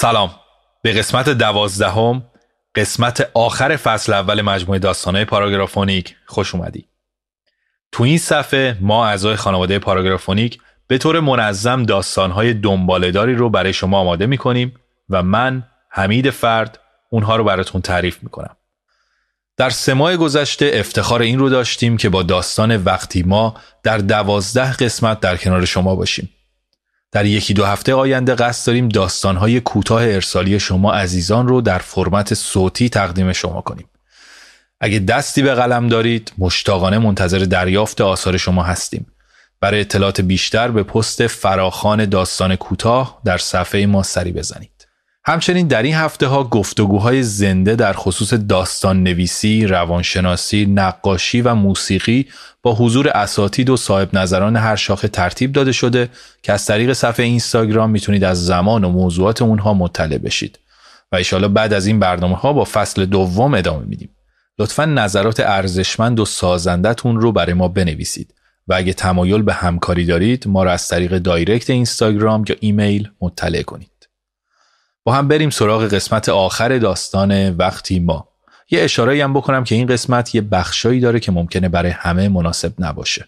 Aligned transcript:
سلام. 0.00 0.30
به 0.82 0.92
قسمت 0.92 1.28
دوازدهم 1.28 2.22
قسمت 2.74 3.30
آخر 3.34 3.76
فصل 3.76 4.12
اول 4.12 4.42
مجموعه 4.42 4.78
داستانهای 4.78 5.24
پاراگرافونیک 5.24 6.16
خوش 6.26 6.54
اومدی. 6.54 6.88
تو 7.92 8.02
این 8.02 8.18
صفحه 8.18 8.76
ما 8.80 9.06
اعضای 9.06 9.36
خانواده 9.36 9.78
پاراگرافونیک 9.78 10.58
به 10.86 10.98
طور 10.98 11.20
منظم 11.20 11.82
داستانهای 11.82 12.54
دنبالداری 12.54 13.34
رو 13.34 13.50
برای 13.50 13.72
شما 13.72 13.98
آماده 13.98 14.26
می‌کنیم 14.26 14.74
و 15.08 15.22
من 15.22 15.62
حمید 15.90 16.30
فرد 16.30 16.78
اونها 17.10 17.36
رو 17.36 17.44
براتون 17.44 17.80
تعریف 17.80 18.22
می‌کنم. 18.22 18.56
در 19.56 19.70
سه 19.70 19.94
ماه 19.94 20.16
گذشته 20.16 20.70
افتخار 20.74 21.22
این 21.22 21.38
رو 21.38 21.48
داشتیم 21.48 21.96
که 21.96 22.08
با 22.08 22.22
داستان 22.22 22.76
وقتی 22.76 23.22
ما 23.22 23.54
در 23.82 23.98
دوازده 23.98 24.72
قسمت 24.72 25.20
در 25.20 25.36
کنار 25.36 25.64
شما 25.64 25.94
باشیم. 25.94 26.30
در 27.12 27.26
یکی 27.26 27.54
دو 27.54 27.64
هفته 27.64 27.94
آینده 27.94 28.34
قصد 28.34 28.66
داریم 28.66 28.88
داستانهای 28.88 29.60
کوتاه 29.60 30.02
ارسالی 30.02 30.60
شما 30.60 30.92
عزیزان 30.92 31.48
رو 31.48 31.60
در 31.60 31.78
فرمت 31.78 32.34
صوتی 32.34 32.88
تقدیم 32.88 33.32
شما 33.32 33.60
کنیم. 33.60 33.88
اگه 34.80 34.98
دستی 34.98 35.42
به 35.42 35.54
قلم 35.54 35.88
دارید 35.88 36.32
مشتاقانه 36.38 36.98
منتظر 36.98 37.38
دریافت 37.38 38.00
آثار 38.00 38.36
شما 38.36 38.62
هستیم. 38.62 39.06
برای 39.60 39.80
اطلاعات 39.80 40.20
بیشتر 40.20 40.68
به 40.68 40.82
پست 40.82 41.26
فراخان 41.26 42.04
داستان 42.04 42.56
کوتاه 42.56 43.20
در 43.24 43.38
صفحه 43.38 43.86
ما 43.86 44.02
سری 44.02 44.32
بزنید. 44.32 44.77
همچنین 45.28 45.66
در 45.66 45.82
این 45.82 45.94
هفته 45.94 46.26
ها 46.26 46.44
گفتگوهای 46.44 47.22
زنده 47.22 47.76
در 47.76 47.92
خصوص 47.92 48.34
داستان 48.48 49.02
نویسی، 49.02 49.66
روانشناسی، 49.66 50.66
نقاشی 50.66 51.40
و 51.40 51.54
موسیقی 51.54 52.26
با 52.62 52.74
حضور 52.74 53.08
اساتید 53.08 53.70
و 53.70 53.76
صاحب 53.76 54.16
نظران 54.16 54.56
هر 54.56 54.76
شاخه 54.76 55.08
ترتیب 55.08 55.52
داده 55.52 55.72
شده 55.72 56.08
که 56.42 56.52
از 56.52 56.66
طریق 56.66 56.92
صفحه 56.92 57.26
اینستاگرام 57.26 57.90
می‌تونید 57.90 58.24
از 58.24 58.46
زمان 58.46 58.84
و 58.84 58.88
موضوعات 58.88 59.42
اونها 59.42 59.74
مطلع 59.74 60.18
بشید 60.18 60.58
و 61.12 61.16
ایشالا 61.16 61.48
بعد 61.48 61.72
از 61.72 61.86
این 61.86 62.00
برنامه 62.00 62.36
ها 62.36 62.52
با 62.52 62.64
فصل 62.64 63.04
دوم 63.04 63.54
ادامه 63.54 63.84
میدیم. 63.86 64.10
لطفا 64.58 64.84
نظرات 64.84 65.40
ارزشمند 65.40 66.20
و 66.20 66.24
سازندتون 66.24 67.20
رو 67.20 67.32
برای 67.32 67.54
ما 67.54 67.68
بنویسید 67.68 68.34
و 68.68 68.74
اگه 68.74 68.92
تمایل 68.92 69.42
به 69.42 69.52
همکاری 69.52 70.04
دارید 70.04 70.48
ما 70.48 70.62
را 70.62 70.72
از 70.72 70.88
طریق 70.88 71.18
دایرکت 71.18 71.70
اینستاگرام 71.70 72.44
یا 72.48 72.56
ایمیل 72.60 73.10
مطلع 73.20 73.62
کنید. 73.62 73.97
با 75.08 75.14
هم 75.14 75.28
بریم 75.28 75.50
سراغ 75.50 75.84
قسمت 75.84 76.28
آخر 76.28 76.78
داستان 76.78 77.50
وقتی 77.50 78.00
ما. 78.00 78.28
یه 78.70 78.82
اشاره 78.82 79.24
هم 79.24 79.34
بکنم 79.34 79.64
که 79.64 79.74
این 79.74 79.86
قسمت 79.86 80.34
یه 80.34 80.40
بخشایی 80.40 81.00
داره 81.00 81.20
که 81.20 81.32
ممکنه 81.32 81.68
برای 81.68 81.90
همه 81.90 82.28
مناسب 82.28 82.72
نباشه. 82.78 83.24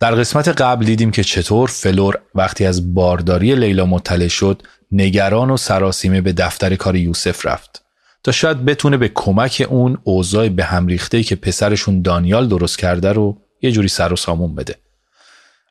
در 0.00 0.14
قسمت 0.14 0.48
قبل 0.48 0.84
دیدیم 0.84 1.10
که 1.10 1.24
چطور 1.24 1.68
فلور 1.68 2.18
وقتی 2.34 2.66
از 2.66 2.94
بارداری 2.94 3.54
لیلا 3.54 3.86
مطلع 3.86 4.28
شد 4.28 4.62
نگران 4.92 5.50
و 5.50 5.56
سراسیمه 5.56 6.20
به 6.20 6.32
دفتر 6.32 6.76
کار 6.76 6.96
یوسف 6.96 7.46
رفت. 7.46 7.82
تا 8.24 8.32
شاید 8.32 8.64
بتونه 8.64 8.96
به 8.96 9.08
کمک 9.08 9.66
اون 9.70 9.98
اوضاع 10.04 10.48
به 10.48 10.64
هم 10.64 10.86
ریخته 10.86 11.22
که 11.22 11.36
پسرشون 11.36 12.02
دانیال 12.02 12.48
درست 12.48 12.78
کرده 12.78 13.12
رو 13.12 13.38
یه 13.62 13.72
جوری 13.72 13.88
سر 13.88 14.12
و 14.12 14.16
سامون 14.16 14.54
بده. 14.54 14.74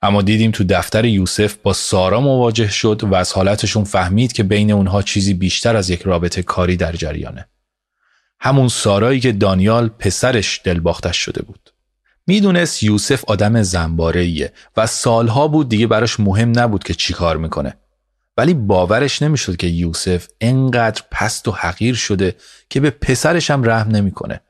اما 0.01 0.21
دیدیم 0.21 0.51
تو 0.51 0.63
دفتر 0.63 1.05
یوسف 1.05 1.55
با 1.63 1.73
سارا 1.73 2.21
مواجه 2.21 2.69
شد 2.69 3.03
و 3.03 3.15
از 3.15 3.33
حالتشون 3.33 3.83
فهمید 3.83 4.33
که 4.33 4.43
بین 4.43 4.71
اونها 4.71 5.01
چیزی 5.01 5.33
بیشتر 5.33 5.75
از 5.75 5.89
یک 5.89 6.01
رابطه 6.01 6.43
کاری 6.43 6.77
در 6.77 6.91
جریانه. 6.95 7.47
همون 8.39 8.67
سارایی 8.67 9.19
که 9.19 9.31
دانیال 9.31 9.87
پسرش 9.87 10.61
دلباختش 10.63 11.17
شده 11.17 11.41
بود. 11.41 11.73
می‌دونست 12.27 12.83
یوسف 12.83 13.25
آدم 13.25 13.61
زنباره 13.61 14.51
و 14.77 14.87
سالها 14.87 15.47
بود 15.47 15.69
دیگه 15.69 15.87
براش 15.87 16.19
مهم 16.19 16.59
نبود 16.59 16.83
که 16.83 16.93
چی 16.93 17.13
کار 17.13 17.37
می‌کنه. 17.37 17.73
ولی 18.37 18.53
باورش 18.53 19.21
نمی‌شد 19.21 19.55
که 19.55 19.67
یوسف 19.67 20.27
انقدر 20.41 21.01
پست 21.11 21.47
و 21.47 21.51
حقیر 21.51 21.95
شده 21.95 22.35
که 22.69 22.79
به 22.79 22.89
پسرش 22.89 23.51
هم 23.51 23.63
رحم 23.63 23.91
نمی‌کنه 23.91 24.41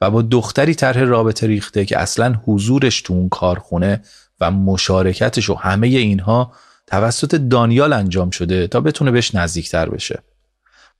و 0.00 0.10
با 0.10 0.22
دختری 0.22 0.74
طرح 0.74 1.00
رابطه 1.00 1.46
ریخته 1.46 1.84
که 1.84 1.98
اصلا 1.98 2.34
حضورش 2.44 3.00
تو 3.00 3.14
اون 3.14 3.28
کارخونه 3.28 4.02
و 4.40 4.50
مشارکتش 4.50 5.50
و 5.50 5.54
همه 5.54 5.86
اینها 5.86 6.52
توسط 6.86 7.34
دانیال 7.34 7.92
انجام 7.92 8.30
شده 8.30 8.66
تا 8.66 8.80
بتونه 8.80 9.10
بهش 9.10 9.34
نزدیکتر 9.34 9.88
بشه. 9.88 10.22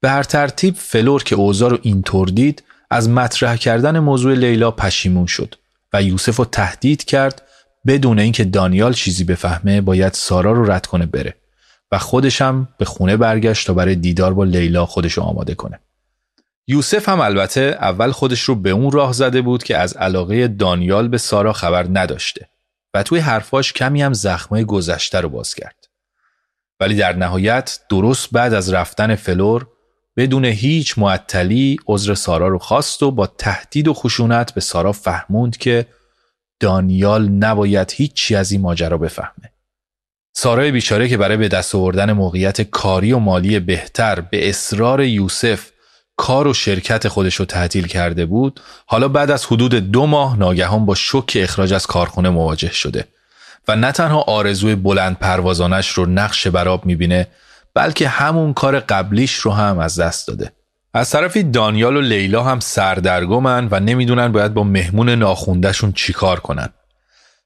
به 0.01 0.11
هر 0.11 0.23
ترتیب 0.23 0.75
فلور 0.75 1.23
که 1.23 1.35
اوضاع 1.35 1.71
رو 1.71 1.79
اینطور 1.83 2.29
دید 2.29 2.63
از 2.91 3.09
مطرح 3.09 3.57
کردن 3.57 3.99
موضوع 3.99 4.35
لیلا 4.35 4.71
پشیمون 4.71 5.27
شد 5.27 5.55
و 5.93 6.03
یوسف 6.03 6.37
رو 6.37 6.45
تهدید 6.45 7.05
کرد 7.05 7.43
بدون 7.87 8.19
اینکه 8.19 8.45
دانیال 8.45 8.93
چیزی 8.93 9.25
بفهمه 9.25 9.81
باید 9.81 10.13
سارا 10.13 10.53
رو 10.53 10.71
رد 10.71 10.87
کنه 10.87 11.07
بره 11.07 11.35
و 11.93 11.99
خودش 11.99 12.43
هم 12.43 12.69
به 12.79 12.85
خونه 12.85 13.17
برگشت 13.17 13.67
تا 13.67 13.75
برای 13.75 13.95
دیدار 13.95 14.35
با 14.35 14.45
لیلا 14.45 14.87
خودش 14.87 15.13
رو 15.13 15.23
آماده 15.23 15.55
کنه. 15.55 15.81
یوسف 16.67 17.09
هم 17.09 17.21
البته 17.21 17.61
اول 17.81 18.11
خودش 18.11 18.41
رو 18.41 18.55
به 18.55 18.71
اون 18.71 18.91
راه 18.91 19.13
زده 19.13 19.43
بود 19.43 19.63
که 19.63 19.77
از 19.79 19.97
علاقه 19.97 20.49
دانیال 20.49 21.09
به 21.09 21.19
سارا 21.19 21.53
خبر 21.53 21.87
نداشته 21.93 22.49
و 22.97 23.03
توی 23.03 23.19
حرفاش 23.19 23.73
کمی 23.73 24.03
هم 24.03 24.13
زخمای 24.13 24.65
گذشته 24.65 25.21
رو 25.21 25.29
باز 25.29 25.55
کرد. 25.55 25.85
ولی 26.81 26.95
در 26.95 27.17
نهایت 27.17 27.81
درست 27.89 28.29
بعد 28.33 28.55
از 28.55 28.73
رفتن 28.73 29.15
فلور 29.15 29.67
بدون 30.17 30.45
هیچ 30.45 30.99
معطلی 30.99 31.77
عذر 31.87 32.15
سارا 32.15 32.49
رو 32.49 32.59
خواست 32.59 33.03
و 33.03 33.11
با 33.11 33.27
تهدید 33.27 33.89
و 33.89 33.95
خشونت 33.95 34.55
به 34.55 34.61
سارا 34.61 34.93
فهموند 34.93 35.57
که 35.57 35.87
دانیال 36.61 37.29
نباید 37.29 37.93
هیچی 37.97 38.35
از 38.35 38.53
این 38.53 38.61
ماجرا 38.61 38.99
بفهمه. 38.99 39.53
سارای 40.35 40.71
بیچاره 40.71 41.09
که 41.09 41.17
برای 41.17 41.37
به 41.37 41.49
دست 41.49 41.75
آوردن 41.75 42.13
موقعیت 42.13 42.63
کاری 42.63 43.13
و 43.13 43.19
مالی 43.19 43.61
بهتر 43.61 44.21
به 44.21 44.49
اصرار 44.49 45.03
یوسف 45.03 45.71
کار 46.17 46.47
و 46.47 46.55
شرکت 46.55 47.09
خودش 47.09 47.35
رو 47.35 47.45
تعطیل 47.45 47.87
کرده 47.87 48.27
بود. 48.27 48.61
حالا 48.87 49.09
بعد 49.09 49.31
از 49.31 49.47
حدود 49.47 49.75
دو 49.75 50.07
ماه 50.07 50.39
ناگهان 50.39 50.87
با 50.87 50.95
شوک 50.95 51.39
اخراج 51.41 51.73
از 51.73 51.87
کارخونه 51.87 52.31
مواجه 52.31 52.73
شده 52.73 53.05
و 53.69 53.77
نه 53.77 53.93
تنها 53.93 54.21
آرزوی 54.21 54.75
بلند 54.75 55.19
پروازانش 55.19 55.89
رو 55.89 56.07
نقش 56.07 56.47
براب 56.47 56.87
می‌بینه 56.87 57.27
بلکه 57.75 58.09
همون 58.09 58.55
کار 58.55 58.81
قبلیش 58.81 59.35
رو 59.35 59.53
هم 59.53 59.79
از 59.79 60.01
دست 60.01 60.29
داده. 60.29 60.53
از 60.95 61.11
طرفی 61.11 61.43
دانیال 61.43 61.97
و 61.97 62.01
لیلا 62.01 62.43
هم 62.43 62.61
سردرگمن 62.61 63.69
و 63.71 63.81
نمی‌دونن 63.81 64.33
باید 64.33 64.55
با 64.55 64.65
مهمون 64.65 65.09
ناخوندهشون 65.09 65.93
چیکار 65.93 66.41
کنن. 66.41 66.69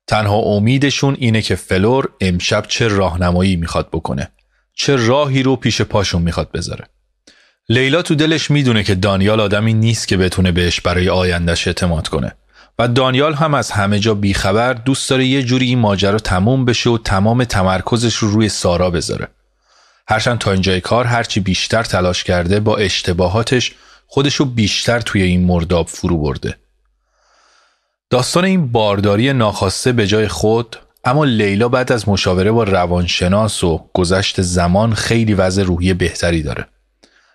تنها 0.07 0.37
امیدشون 0.37 1.17
اینه 1.19 1.43
که 1.43 1.55
فلور 1.55 2.09
امشب 2.21 2.65
چه 2.69 2.89
راهنمایی 2.89 3.57
می‌خواد 3.57 3.89
بکنه 3.93 4.31
چه 4.75 4.97
راهی 4.97 5.43
رو 5.43 5.57
پیش 5.57 5.83
پاشون 5.83 6.23
می‌خواد 6.23 6.53
بذاره. 6.53 6.85
لیلا 7.71 8.03
تو 8.03 8.15
دلش 8.15 8.51
می‌دونه 8.51 8.83
که 8.83 8.95
دانیال 8.95 9.41
آدمی 9.41 9.75
نیست 9.75 10.09
که 10.09 10.17
بتونه 10.17 10.53
بهش 10.53 10.81
برای 10.81 11.09
آیندهش 11.09 11.67
اعتماد 11.67 12.09
کنه. 12.09 12.33
و 12.79 12.89
دانیال 12.89 13.35
هم 13.35 13.55
از 13.55 13.71
همه 13.71 13.99
جا 13.99 14.15
بیخبر 14.15 14.73
دوست 14.73 15.11
داره 15.11 15.27
یه 15.27 15.43
جوری 15.43 15.67
این 15.67 15.79
ماجرا 15.79 16.19
تموم 16.19 16.65
بشه 16.65 16.91
و 16.91 16.99
تمام 16.99 17.45
تمرکزش 17.45 18.15
رو 18.15 18.31
روی 18.31 18.49
سارا 18.49 18.91
بذاره. 18.91 19.29
هرچند 20.09 20.39
تا 20.39 20.53
اینجای 20.53 20.81
کار 20.81 21.05
هرچی 21.05 21.41
بیشتر 21.41 21.83
تلاش 21.83 22.25
کرده 22.25 22.61
با 22.61 22.77
اشتباهاتش 22.77 23.73
خودشو 24.07 24.45
بیشتر 24.45 25.01
توی 25.01 25.23
این 25.23 25.45
مرداب 25.45 25.87
فرو 25.87 26.19
برده. 26.19 26.57
داستان 28.11 28.45
این 28.45 28.73
بارداری 28.73 29.33
ناخواسته 29.33 29.93
به 29.93 30.07
جای 30.07 30.29
خود 30.29 30.77
اما 31.05 31.25
لیلا 31.25 31.69
بعد 31.69 31.93
از 31.93 32.09
مشاوره 32.09 32.53
با 32.53 32.65
روانشناس 32.65 33.65
و 33.65 33.91
گذشت 33.95 34.43
زمان 34.43 34.95
خیلی 34.95 35.35
وضع 35.35 35.63
روحی 35.63 35.95
بهتری 35.95 36.43
داره. 36.43 36.67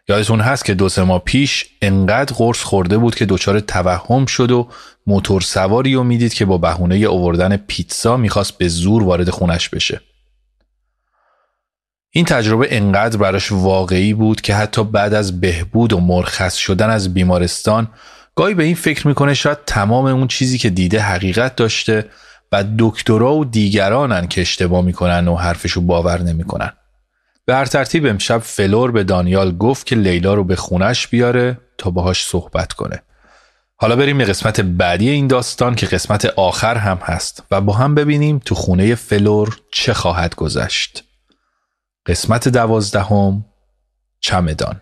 یادتون 0.07 0.41
هست 0.41 0.65
که 0.65 0.73
دو 0.73 0.89
سه 0.89 1.03
ماه 1.03 1.21
پیش 1.25 1.65
انقدر 1.81 2.33
قرص 2.33 2.63
خورده 2.63 2.97
بود 2.97 3.15
که 3.15 3.25
دچار 3.25 3.59
توهم 3.59 4.25
شد 4.25 4.51
و 4.51 4.67
موتور 5.07 5.41
سواری 5.41 5.93
رو 5.93 6.03
می‌دید 6.03 6.33
که 6.33 6.45
با 6.45 6.57
بهونه 6.57 6.95
اووردن 6.95 7.57
پیتزا 7.57 8.17
می‌خواست 8.17 8.57
به 8.57 8.67
زور 8.67 9.03
وارد 9.03 9.29
خونش 9.29 9.69
بشه. 9.69 10.01
این 12.11 12.25
تجربه 12.25 12.67
انقدر 12.77 13.17
براش 13.17 13.51
واقعی 13.51 14.13
بود 14.13 14.41
که 14.41 14.55
حتی 14.55 14.83
بعد 14.83 15.13
از 15.13 15.41
بهبود 15.41 15.93
و 15.93 15.99
مرخص 15.99 16.55
شدن 16.55 16.89
از 16.89 17.13
بیمارستان 17.13 17.87
گاهی 18.35 18.53
به 18.53 18.63
این 18.63 18.75
فکر 18.75 19.07
می‌کنه 19.07 19.33
شاید 19.33 19.57
تمام 19.65 20.05
اون 20.05 20.27
چیزی 20.27 20.57
که 20.57 20.69
دیده 20.69 20.99
حقیقت 20.99 21.55
داشته 21.55 22.09
و 22.51 22.63
دکترا 22.79 23.33
و 23.35 23.45
دیگرانن 23.45 24.27
که 24.27 24.41
اشتباه 24.41 24.85
می‌کنن 24.85 25.27
و 25.27 25.35
حرفشو 25.35 25.81
باور 25.81 26.21
نمی‌کنن. 26.21 26.73
به 27.45 27.55
هر 27.55 27.65
ترتیب 27.65 28.05
امشب 28.05 28.37
فلور 28.37 28.91
به 28.91 29.03
دانیال 29.03 29.57
گفت 29.57 29.85
که 29.85 29.95
لیلا 29.95 30.33
رو 30.33 30.43
به 30.43 30.55
خونش 30.55 31.07
بیاره 31.07 31.57
تا 31.77 31.89
باهاش 31.89 32.25
صحبت 32.25 32.73
کنه. 32.73 33.01
حالا 33.75 33.95
بریم 33.95 34.17
به 34.17 34.25
قسمت 34.25 34.61
بعدی 34.61 35.09
این 35.09 35.27
داستان 35.27 35.75
که 35.75 35.85
قسمت 35.85 36.25
آخر 36.25 36.75
هم 36.75 36.97
هست 36.97 37.43
و 37.51 37.61
با 37.61 37.73
هم 37.73 37.95
ببینیم 37.95 38.39
تو 38.45 38.55
خونه 38.55 38.95
فلور 38.95 39.59
چه 39.71 39.93
خواهد 39.93 40.35
گذشت. 40.35 41.03
قسمت 42.05 42.47
دوازدهم 42.47 43.45
چمدان 44.19 44.81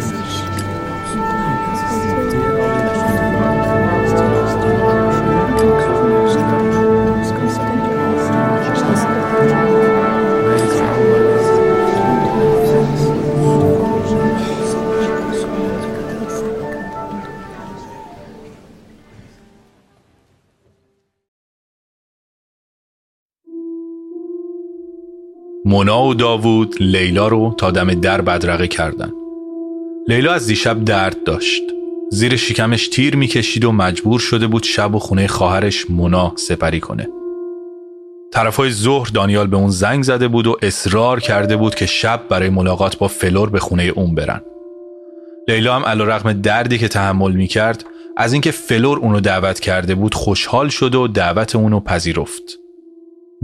مونا 25.71 26.03
و 26.03 26.13
داوود 26.13 26.75
لیلا 26.79 27.27
رو 27.27 27.55
تا 27.57 27.71
دم 27.71 27.93
در 27.93 28.21
بدرقه 28.21 28.67
کردن. 28.67 29.11
لیلا 30.07 30.33
از 30.33 30.47
دیشب 30.47 30.83
درد 30.83 31.23
داشت. 31.23 31.63
زیر 32.11 32.35
شکمش 32.35 32.87
تیر 32.87 33.15
می‌کشید 33.15 33.65
و 33.65 33.71
مجبور 33.71 34.19
شده 34.19 34.47
بود 34.47 34.63
شب 34.63 34.95
و 34.95 34.99
خونه 34.99 35.27
خواهرش 35.27 35.89
مونا 35.89 36.33
سپری 36.35 36.79
کنه. 36.79 37.07
طرفای 38.33 38.71
ظهر 38.71 39.09
دانیال 39.13 39.47
به 39.47 39.57
اون 39.57 39.69
زنگ 39.69 40.03
زده 40.03 40.27
بود 40.27 40.47
و 40.47 40.57
اصرار 40.61 41.19
کرده 41.19 41.55
بود 41.55 41.75
که 41.75 41.85
شب 41.85 42.21
برای 42.29 42.49
ملاقات 42.49 42.97
با 42.97 43.07
فلور 43.07 43.49
به 43.49 43.59
خونه 43.59 43.83
اون 43.83 44.15
برن. 44.15 44.41
لیلا 45.47 45.75
هم 45.75 45.85
علیرغم 45.85 46.33
دردی 46.33 46.77
که 46.77 46.87
تحمل 46.87 47.31
می‌کرد 47.31 47.85
از 48.17 48.33
اینکه 48.33 48.51
فلور 48.51 48.99
اونو 48.99 49.19
دعوت 49.19 49.59
کرده 49.59 49.95
بود 49.95 50.13
خوشحال 50.13 50.69
شد 50.69 50.95
و 50.95 51.07
دعوت 51.07 51.55
اونو 51.55 51.79
پذیرفت. 51.79 52.60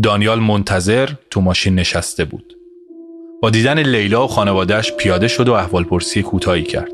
دانیال 0.03 0.39
منتظر 0.39 1.09
تو 1.29 1.41
ماشین 1.41 1.75
نشسته 1.75 2.25
بود. 2.25 2.53
با 3.41 3.49
دیدن 3.49 3.79
لیلا 3.79 4.23
و 4.23 4.27
خانوادهش 4.27 4.91
پیاده 4.91 5.27
شد 5.27 5.49
و 5.49 5.53
احوالپرسی 5.53 6.21
کوتاهی 6.21 6.63
کرد. 6.63 6.91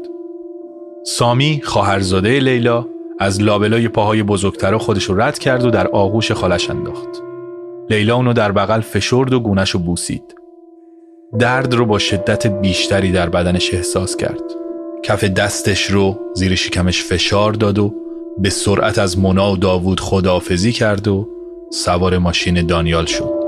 سامی 1.05 1.61
خواهرزاده 1.63 2.39
لیلا 2.39 2.87
از 3.19 3.41
لابلای 3.41 3.87
پاهای 3.87 4.23
بزرگتر 4.23 4.77
خودش 4.77 5.03
رو 5.03 5.21
رد 5.21 5.39
کرد 5.39 5.65
و 5.65 5.69
در 5.69 5.87
آغوش 5.87 6.31
خالش 6.31 6.69
انداخت. 6.69 7.23
لیلا 7.89 8.15
اونو 8.15 8.33
در 8.33 8.51
بغل 8.51 8.81
فشرد 8.81 9.33
و 9.33 9.39
گونش 9.39 9.69
رو 9.69 9.79
بوسید. 9.79 10.35
درد 11.39 11.73
رو 11.73 11.85
با 11.85 11.99
شدت 11.99 12.47
بیشتری 12.47 13.11
در 13.11 13.29
بدنش 13.29 13.73
احساس 13.73 14.15
کرد. 14.15 14.43
کف 15.03 15.23
دستش 15.23 15.91
رو 15.91 16.19
زیر 16.35 16.55
شکمش 16.55 17.03
فشار 17.03 17.53
داد 17.53 17.79
و 17.79 17.93
به 18.37 18.49
سرعت 18.49 18.99
از 18.99 19.19
مونا 19.19 19.51
و 19.51 19.57
داوود 19.57 19.99
خداحافظی 19.99 20.71
کرد 20.71 21.07
و 21.07 21.29
سوار 21.73 22.17
ماشین 22.17 22.65
دانیال 22.65 23.05
شد 23.05 23.43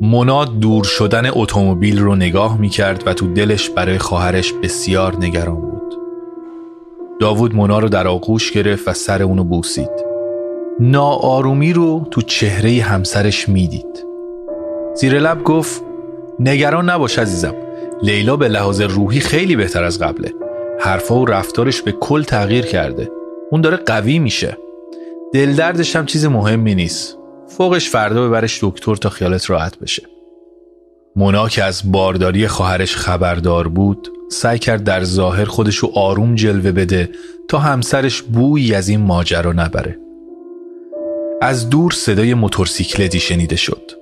مونا 0.00 0.44
دور 0.44 0.84
شدن 0.84 1.30
اتومبیل 1.32 2.00
رو 2.00 2.14
نگاه 2.16 2.60
می 2.60 2.68
کرد 2.68 3.02
و 3.06 3.14
تو 3.14 3.32
دلش 3.32 3.70
برای 3.70 3.98
خواهرش 3.98 4.52
بسیار 4.52 5.16
نگران 5.16 5.60
بود. 5.60 5.94
داوود 7.20 7.54
مونا 7.54 7.78
رو 7.78 7.88
در 7.88 8.08
آغوش 8.08 8.52
گرفت 8.52 8.88
و 8.88 8.92
سر 8.92 9.22
اونو 9.22 9.44
بوسید. 9.44 9.90
ناآرومی 10.80 11.72
رو 11.72 12.06
تو 12.10 12.22
چهره 12.22 12.82
همسرش 12.82 13.48
می‌دید. 13.48 14.04
زیر 14.94 15.18
لب 15.18 15.44
گفت 15.44 15.82
نگران 16.40 16.90
نباش 16.90 17.18
عزیزم. 17.18 17.54
لیلا 18.02 18.36
به 18.36 18.48
لحاظ 18.48 18.80
روحی 18.80 19.20
خیلی 19.20 19.56
بهتر 19.56 19.84
از 19.84 19.98
قبله. 19.98 20.45
حرفا 20.80 21.20
و 21.20 21.26
رفتارش 21.26 21.82
به 21.82 21.92
کل 21.92 22.22
تغییر 22.22 22.64
کرده. 22.66 23.10
اون 23.50 23.60
داره 23.60 23.76
قوی 23.76 24.18
میشه. 24.18 24.56
دلدردش 25.34 25.96
هم 25.96 26.06
چیز 26.06 26.26
مهمی 26.26 26.74
نیست. 26.74 27.16
فوقش 27.48 27.88
فردا 27.88 28.28
ببرش 28.28 28.64
دکتر 28.64 28.96
تا 28.96 29.08
خیالت 29.08 29.50
راحت 29.50 29.78
بشه 29.78 30.02
مونا 31.16 31.48
که 31.48 31.64
از 31.64 31.92
بارداری 31.92 32.48
خواهرش 32.48 32.96
خبردار 32.96 33.68
بود 33.68 34.08
سعی 34.30 34.58
کرد 34.58 34.84
در 34.84 35.04
ظاهر 35.04 35.44
خودشو 35.44 35.90
آروم 35.94 36.34
جلوه 36.34 36.72
بده 36.72 37.10
تا 37.48 37.58
همسرش 37.58 38.22
بویی 38.22 38.74
از 38.74 38.88
این 38.88 39.00
ماجرا 39.00 39.52
نبره 39.52 39.98
از 41.42 41.70
دور 41.70 41.92
صدای 41.92 42.34
موتورسیکلتی 42.34 43.20
شنیده 43.20 43.56
شد 43.56 43.92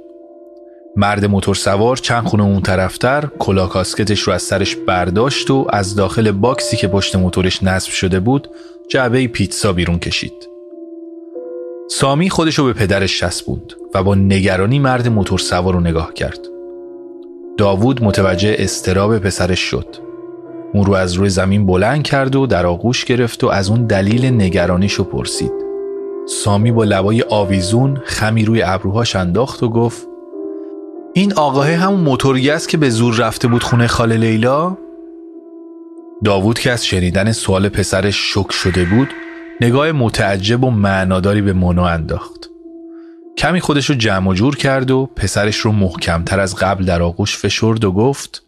مرد 0.96 1.24
موتورسوار 1.24 1.96
چند 1.96 2.24
خونه 2.24 2.42
اون 2.42 2.60
طرفتر 2.60 3.28
کلا 3.38 3.66
کاسکتش 3.66 4.20
رو 4.20 4.32
از 4.32 4.42
سرش 4.42 4.76
برداشت 4.76 5.50
و 5.50 5.66
از 5.70 5.94
داخل 5.94 6.32
باکسی 6.32 6.76
که 6.76 6.88
پشت 6.88 7.16
موتورش 7.16 7.62
نصب 7.62 7.90
شده 7.90 8.20
بود 8.20 8.48
جعبه 8.88 9.26
پیتزا 9.26 9.72
بیرون 9.72 9.98
کشید 9.98 10.54
سامی 11.90 12.30
خودشو 12.30 12.64
به 12.64 12.72
پدرش 12.72 13.20
چسبوند 13.20 13.72
و 13.94 14.02
با 14.02 14.14
نگرانی 14.14 14.78
مرد 14.78 15.08
موتور 15.08 15.38
سوار 15.38 15.74
رو 15.74 15.80
نگاه 15.80 16.14
کرد. 16.14 16.38
داوود 17.58 18.04
متوجه 18.04 18.56
استراب 18.58 19.18
پسرش 19.18 19.60
شد. 19.60 19.96
اون 20.72 20.84
رو 20.84 20.94
از 20.94 21.12
روی 21.12 21.28
زمین 21.28 21.66
بلند 21.66 22.02
کرد 22.02 22.36
و 22.36 22.46
در 22.46 22.66
آغوش 22.66 23.04
گرفت 23.04 23.44
و 23.44 23.48
از 23.48 23.70
اون 23.70 23.86
دلیل 23.86 24.26
نگرانیشو 24.26 25.04
پرسید. 25.04 25.52
سامی 26.28 26.72
با 26.72 26.84
لبای 26.84 27.22
آویزون 27.22 28.00
خمی 28.04 28.44
روی 28.44 28.62
ابروهاش 28.62 29.16
انداخت 29.16 29.62
و 29.62 29.68
گفت 29.68 30.06
این 31.16 31.32
آقاه 31.32 31.70
همون 31.70 32.00
موتورگی 32.00 32.50
است 32.50 32.68
که 32.68 32.76
به 32.76 32.90
زور 32.90 33.16
رفته 33.16 33.48
بود 33.48 33.62
خونه 33.62 33.86
خاله 33.86 34.16
لیلا؟ 34.16 34.76
داوود 36.24 36.58
که 36.58 36.70
از 36.70 36.86
شنیدن 36.86 37.32
سوال 37.32 37.68
پسرش 37.68 38.16
شک 38.34 38.52
شده 38.52 38.84
بود 38.84 39.08
نگاه 39.60 39.92
متعجب 39.92 40.64
و 40.64 40.70
معناداری 40.70 41.42
به 41.42 41.52
مونا 41.52 41.88
انداخت. 41.88 42.48
کمی 43.38 43.60
خودش 43.60 43.90
رو 43.90 43.94
جمع 43.94 44.30
و 44.30 44.34
جور 44.34 44.56
کرد 44.56 44.90
و 44.90 45.06
پسرش 45.16 45.56
رو 45.56 45.72
محکمتر 45.72 46.40
از 46.40 46.56
قبل 46.56 46.84
در 46.84 47.02
آغوش 47.02 47.38
فشرد 47.38 47.84
و 47.84 47.92
گفت 47.92 48.42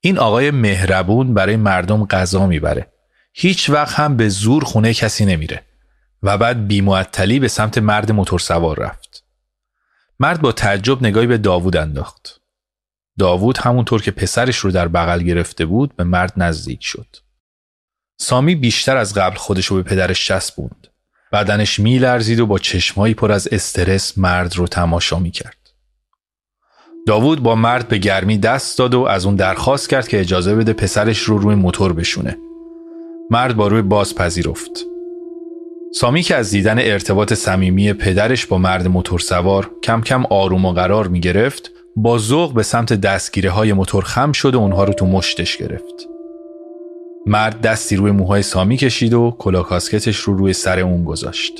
این 0.00 0.18
آقای 0.18 0.50
مهربون 0.50 1.34
برای 1.34 1.56
مردم 1.56 2.06
غذا 2.06 2.46
می‌بره. 2.46 2.86
هیچ 3.32 3.70
وقت 3.70 3.94
هم 3.94 4.16
به 4.16 4.28
زور 4.28 4.64
خونه 4.64 4.94
کسی 4.94 5.24
نمیره. 5.24 5.62
و 6.22 6.38
بعد 6.38 6.66
بیمعطلی 6.66 7.38
به 7.38 7.48
سمت 7.48 7.78
مرد 7.78 8.12
موتور 8.12 8.38
سوار 8.38 8.80
رفت. 8.80 9.27
مرد 10.20 10.40
با 10.40 10.52
تعجب 10.52 11.02
نگاهی 11.02 11.26
به 11.26 11.38
داوود 11.38 11.76
انداخت 11.76 12.40
داوود 13.18 13.58
همونطور 13.58 14.02
که 14.02 14.10
پسرش 14.10 14.56
رو 14.56 14.70
در 14.70 14.88
بغل 14.88 15.22
گرفته 15.22 15.66
بود 15.66 15.96
به 15.96 16.04
مرد 16.04 16.32
نزدیک 16.36 16.84
شد 16.84 17.16
سامی 18.20 18.54
بیشتر 18.54 18.96
از 18.96 19.14
قبل 19.14 19.36
خودشو 19.36 19.74
به 19.74 19.82
پدرش 19.82 20.26
چسبوند. 20.26 20.86
بدنش 21.32 21.78
میلرزید 21.78 22.40
و 22.40 22.46
با 22.46 22.58
چشمایی 22.58 23.14
پر 23.14 23.32
از 23.32 23.48
استرس 23.52 24.18
مرد 24.18 24.56
رو 24.56 24.66
تماشا 24.66 25.18
می‌کرد. 25.18 25.56
داوود 27.06 27.42
با 27.42 27.54
مرد 27.54 27.88
به 27.88 27.98
گرمی 27.98 28.38
دست 28.38 28.78
داد 28.78 28.94
و 28.94 29.00
از 29.02 29.26
اون 29.26 29.36
درخواست 29.36 29.88
کرد 29.88 30.08
که 30.08 30.20
اجازه 30.20 30.54
بده 30.54 30.72
پسرش 30.72 31.18
رو 31.18 31.38
روی 31.38 31.54
موتور 31.54 31.92
بشونه. 31.92 32.36
مرد 33.30 33.56
با 33.56 33.68
روی 33.68 33.82
باز 33.82 34.14
پذیرفت. 34.14 34.70
سامی 35.92 36.22
که 36.22 36.36
از 36.36 36.50
دیدن 36.50 36.78
ارتباط 36.78 37.32
صمیمی 37.32 37.92
پدرش 37.92 38.46
با 38.46 38.58
مرد 38.58 38.88
موتور 38.88 39.20
سوار 39.20 39.70
کم 39.82 40.00
کم 40.00 40.26
آروم 40.26 40.64
و 40.64 40.72
قرار 40.72 41.08
می 41.08 41.20
گرفت 41.20 41.70
با 41.96 42.18
ذوق 42.18 42.54
به 42.54 42.62
سمت 42.62 42.92
دستگیره 42.92 43.50
های 43.50 43.72
موتور 43.72 44.04
خم 44.04 44.32
شد 44.32 44.54
و 44.54 44.58
اونها 44.58 44.84
رو 44.84 44.92
تو 44.92 45.06
مشتش 45.06 45.56
گرفت. 45.56 46.08
مرد 47.26 47.60
دستی 47.60 47.96
روی 47.96 48.10
موهای 48.10 48.42
سامی 48.42 48.76
کشید 48.76 49.14
و 49.14 49.36
کلاکاسکتش 49.38 50.16
رو 50.16 50.36
روی 50.36 50.52
سر 50.52 50.80
اون 50.80 51.04
گذاشت. 51.04 51.52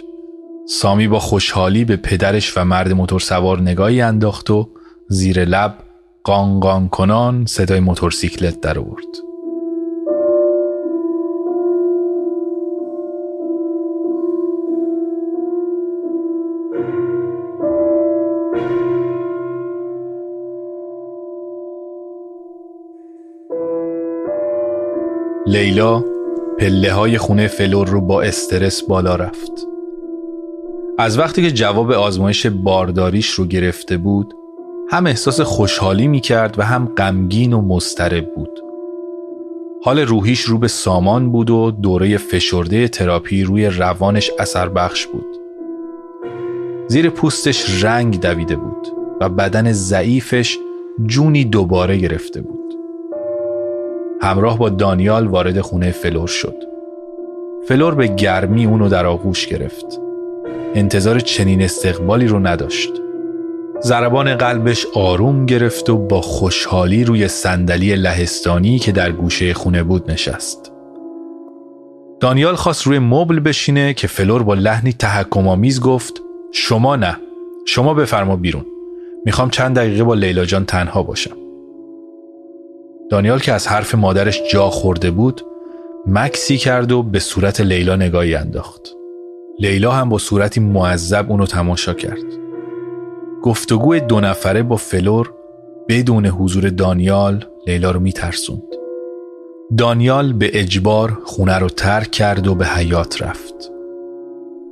سامی 0.68 1.08
با 1.08 1.18
خوشحالی 1.18 1.84
به 1.84 1.96
پدرش 1.96 2.56
و 2.56 2.64
مرد 2.64 2.92
موتور 2.92 3.20
سوار 3.20 3.60
نگاهی 3.60 4.00
انداخت 4.00 4.50
و 4.50 4.68
زیر 5.08 5.44
لب 5.44 5.74
قانقان 6.24 6.88
کنان 6.88 7.46
صدای 7.46 7.80
موتورسیکلت 7.80 8.60
در 8.60 8.78
آورد. 8.78 9.27
لیلا 25.48 26.04
پله 26.58 26.92
های 26.92 27.18
خونه 27.18 27.46
فلور 27.46 27.88
رو 27.88 28.00
با 28.00 28.22
استرس 28.22 28.82
بالا 28.82 29.16
رفت. 29.16 29.52
از 30.98 31.18
وقتی 31.18 31.42
که 31.42 31.50
جواب 31.50 31.92
آزمایش 31.92 32.46
بارداریش 32.46 33.30
رو 33.30 33.46
گرفته 33.46 33.96
بود 33.96 34.34
هم 34.90 35.06
احساس 35.06 35.40
خوشحالی 35.40 36.08
می 36.08 36.20
کرد 36.20 36.58
و 36.58 36.62
هم 36.62 36.92
غمگین 36.96 37.52
و 37.52 37.60
مضطرب 37.60 38.34
بود. 38.34 38.60
حال 39.84 39.98
روحیش 39.98 40.40
رو 40.40 40.58
به 40.58 40.68
سامان 40.68 41.32
بود 41.32 41.50
و 41.50 41.70
دوره 41.70 42.16
فشرده 42.16 42.88
تراپی 42.88 43.44
روی 43.44 43.66
روانش 43.66 44.30
اثر 44.38 44.68
بخش 44.68 45.06
بود. 45.06 45.36
زیر 46.88 47.10
پوستش 47.10 47.84
رنگ 47.84 48.20
دویده 48.20 48.56
بود 48.56 48.88
و 49.20 49.28
بدن 49.28 49.72
ضعیفش 49.72 50.58
جونی 51.06 51.44
دوباره 51.44 51.96
گرفته 51.96 52.40
بود. 52.40 52.67
همراه 54.22 54.58
با 54.58 54.68
دانیال 54.68 55.26
وارد 55.26 55.60
خونه 55.60 55.90
فلور 55.90 56.28
شد. 56.28 56.54
فلور 57.68 57.94
به 57.94 58.06
گرمی 58.06 58.66
اونو 58.66 58.88
در 58.88 59.06
آغوش 59.06 59.46
گرفت. 59.46 60.00
انتظار 60.74 61.20
چنین 61.20 61.62
استقبالی 61.62 62.26
رو 62.26 62.38
نداشت. 62.38 62.90
ضربان 63.82 64.34
قلبش 64.34 64.86
آروم 64.94 65.46
گرفت 65.46 65.90
و 65.90 65.98
با 65.98 66.20
خوشحالی 66.20 67.04
روی 67.04 67.28
صندلی 67.28 67.96
لهستانی 67.96 68.78
که 68.78 68.92
در 68.92 69.12
گوشه 69.12 69.54
خونه 69.54 69.82
بود 69.82 70.10
نشست. 70.10 70.72
دانیال 72.20 72.54
خواست 72.54 72.86
روی 72.86 72.98
مبل 72.98 73.40
بشینه 73.40 73.94
که 73.94 74.06
فلور 74.06 74.42
با 74.42 74.54
لحنی 74.54 74.92
تحکم‌آمیز 74.92 75.80
گفت 75.80 76.22
شما 76.52 76.96
نه 76.96 77.16
شما 77.66 77.94
بفرما 77.94 78.36
بیرون 78.36 78.66
می‌خوام 79.24 79.50
چند 79.50 79.76
دقیقه 79.76 80.04
با 80.04 80.14
لیلا 80.14 80.44
جان 80.44 80.64
تنها 80.64 81.02
باشم 81.02 81.36
دانیال 83.10 83.38
که 83.38 83.52
از 83.52 83.68
حرف 83.68 83.94
مادرش 83.94 84.42
جا 84.52 84.70
خورده 84.70 85.10
بود 85.10 85.40
مکسی 86.06 86.56
کرد 86.56 86.92
و 86.92 87.02
به 87.02 87.18
صورت 87.18 87.60
لیلا 87.60 87.96
نگاهی 87.96 88.34
انداخت. 88.34 88.94
لیلا 89.58 89.92
هم 89.92 90.08
با 90.08 90.18
صورتی 90.18 90.60
معذب 90.60 91.26
اونو 91.30 91.46
تماشا 91.46 91.94
کرد. 91.94 92.24
گفتگوی 93.42 94.00
دو 94.00 94.20
نفره 94.20 94.62
با 94.62 94.76
فلور 94.76 95.34
بدون 95.88 96.26
حضور 96.26 96.68
دانیال 96.68 97.44
لیلا 97.66 97.90
رو 97.90 98.00
میترسوند. 98.00 98.62
دانیال 99.78 100.32
به 100.32 100.50
اجبار 100.60 101.18
خونه 101.24 101.58
رو 101.58 101.68
ترک 101.68 102.10
کرد 102.10 102.46
و 102.46 102.54
به 102.54 102.66
حیات 102.66 103.22
رفت. 103.22 103.54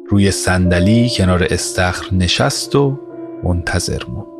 روی 0.08 0.30
صندلی 0.30 1.10
کنار 1.16 1.46
استخر 1.50 2.14
نشست 2.14 2.76
و 2.76 2.98
منتظر 3.44 4.02
موند. 4.08 4.35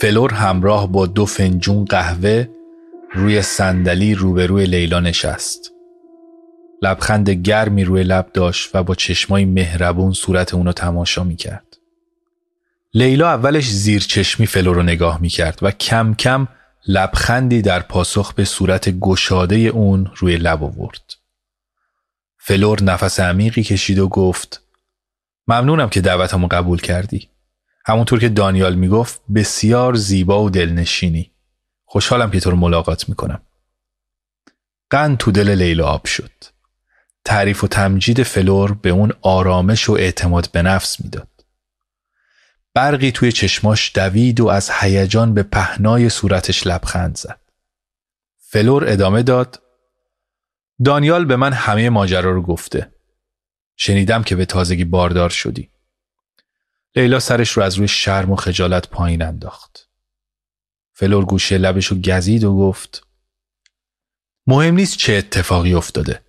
فلور 0.00 0.34
همراه 0.34 0.92
با 0.92 1.06
دو 1.06 1.26
فنجون 1.26 1.84
قهوه 1.84 2.48
روی 3.12 3.42
صندلی 3.42 4.14
روبروی 4.14 4.66
لیلا 4.66 5.00
نشست. 5.00 5.72
لبخند 6.82 7.30
گرمی 7.30 7.84
روی 7.84 8.02
لب 8.02 8.30
داشت 8.34 8.70
و 8.74 8.82
با 8.82 8.94
چشمای 8.94 9.44
مهربون 9.44 10.12
صورت 10.12 10.54
اونو 10.54 10.72
تماشا 10.72 11.24
می‌کرد. 11.24 11.76
لیلا 12.94 13.28
اولش 13.28 13.68
زیر 13.68 14.00
چشمی 14.00 14.46
فلور 14.46 14.76
رو 14.76 14.82
نگاه 14.82 15.20
می‌کرد 15.20 15.58
و 15.62 15.70
کم 15.70 16.14
کم 16.14 16.48
لبخندی 16.88 17.62
در 17.62 17.80
پاسخ 17.80 18.34
به 18.34 18.44
صورت 18.44 18.88
گشاده 18.88 19.56
اون 19.56 20.10
روی 20.16 20.36
لب 20.36 20.64
آورد. 20.64 21.14
فلور 22.38 22.82
نفس 22.82 23.20
عمیقی 23.20 23.62
کشید 23.62 23.98
و 23.98 24.08
گفت 24.08 24.62
ممنونم 25.48 25.88
که 25.88 26.00
دعوتمو 26.00 26.46
قبول 26.50 26.80
کردی. 26.80 27.28
همونطور 27.90 28.18
که 28.18 28.28
دانیال 28.28 28.74
می‌گفت 28.74 29.22
بسیار 29.34 29.94
زیبا 29.94 30.42
و 30.42 30.50
دلنشینی. 30.50 31.32
خوشحالم 31.84 32.30
که 32.30 32.40
تو 32.40 32.50
رو 32.50 32.56
ملاقات 32.56 33.08
می‌کنم. 33.08 33.42
قند 34.90 35.16
تو 35.16 35.32
دل 35.32 35.48
لیلا 35.50 35.86
آب 35.86 36.06
شد. 36.06 36.30
تعریف 37.24 37.64
و 37.64 37.68
تمجید 37.68 38.22
فلور 38.22 38.74
به 38.74 38.90
اون 38.90 39.12
آرامش 39.22 39.88
و 39.88 39.92
اعتماد 39.92 40.50
به 40.52 40.62
نفس 40.62 41.00
می‌داد. 41.00 41.28
برقی 42.74 43.12
توی 43.12 43.32
چشماش 43.32 43.92
دوید 43.94 44.40
و 44.40 44.48
از 44.48 44.70
هیجان 44.80 45.34
به 45.34 45.42
پهنای 45.42 46.08
صورتش 46.08 46.66
لبخند 46.66 47.16
زد. 47.16 47.40
فلور 48.38 48.84
ادامه 48.88 49.22
داد 49.22 49.62
دانیال 50.84 51.24
به 51.24 51.36
من 51.36 51.52
همه 51.52 51.90
ماجرا 51.90 52.30
رو 52.30 52.42
گفته. 52.42 52.92
شنیدم 53.76 54.22
که 54.22 54.36
به 54.36 54.44
تازگی 54.44 54.84
باردار 54.84 55.30
شدی. 55.30 55.70
لیلا 56.96 57.18
سرش 57.18 57.50
رو 57.50 57.62
از 57.62 57.74
روی 57.74 57.88
شرم 57.88 58.30
و 58.30 58.36
خجالت 58.36 58.88
پایین 58.88 59.22
انداخت. 59.22 59.88
فلور 60.92 61.24
گوشه 61.24 61.58
لبش 61.58 61.86
رو 61.86 61.96
گزید 61.96 62.44
و 62.44 62.56
گفت 62.56 63.06
مهم 64.46 64.74
نیست 64.74 64.96
چه 64.96 65.12
اتفاقی 65.12 65.74
افتاده. 65.74 66.20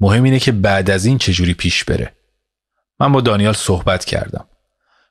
مهم 0.00 0.22
اینه 0.22 0.38
که 0.38 0.52
بعد 0.52 0.90
از 0.90 1.04
این 1.04 1.18
چجوری 1.18 1.54
پیش 1.54 1.84
بره. 1.84 2.12
من 3.00 3.12
با 3.12 3.20
دانیال 3.20 3.52
صحبت 3.52 4.04
کردم. 4.04 4.46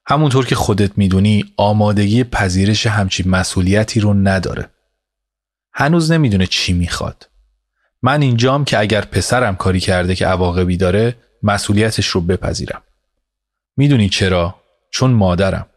همونطور 0.06 0.46
که 0.46 0.56
خودت 0.56 0.98
می‌دونی 0.98 1.54
آمادگی 1.58 2.24
پذیرش 2.24 2.88
همچین 2.88 3.30
مسئولیتی 3.30 4.00
رو 4.00 4.14
نداره. 4.14 4.70
هنوز 5.74 6.12
نمی‌دونه 6.12 6.48
چی 6.48 6.74
می‌خواد. 6.74 7.30
من 8.02 8.22
اینجام 8.22 8.66
که 8.66 8.80
اگر 8.80 9.02
پسرم 9.02 9.56
کاری 9.56 9.80
کرده 9.80 10.16
که 10.16 10.28
عواقبی 10.28 10.78
داره 10.78 11.16
مسئولیتش 11.44 12.08
رو 12.08 12.22
بپذیرم. 12.22 12.82
می‌دونی 13.78 14.10
چرا؟ 14.10 14.56
چون 14.92 15.12
مادرم. 15.12 15.68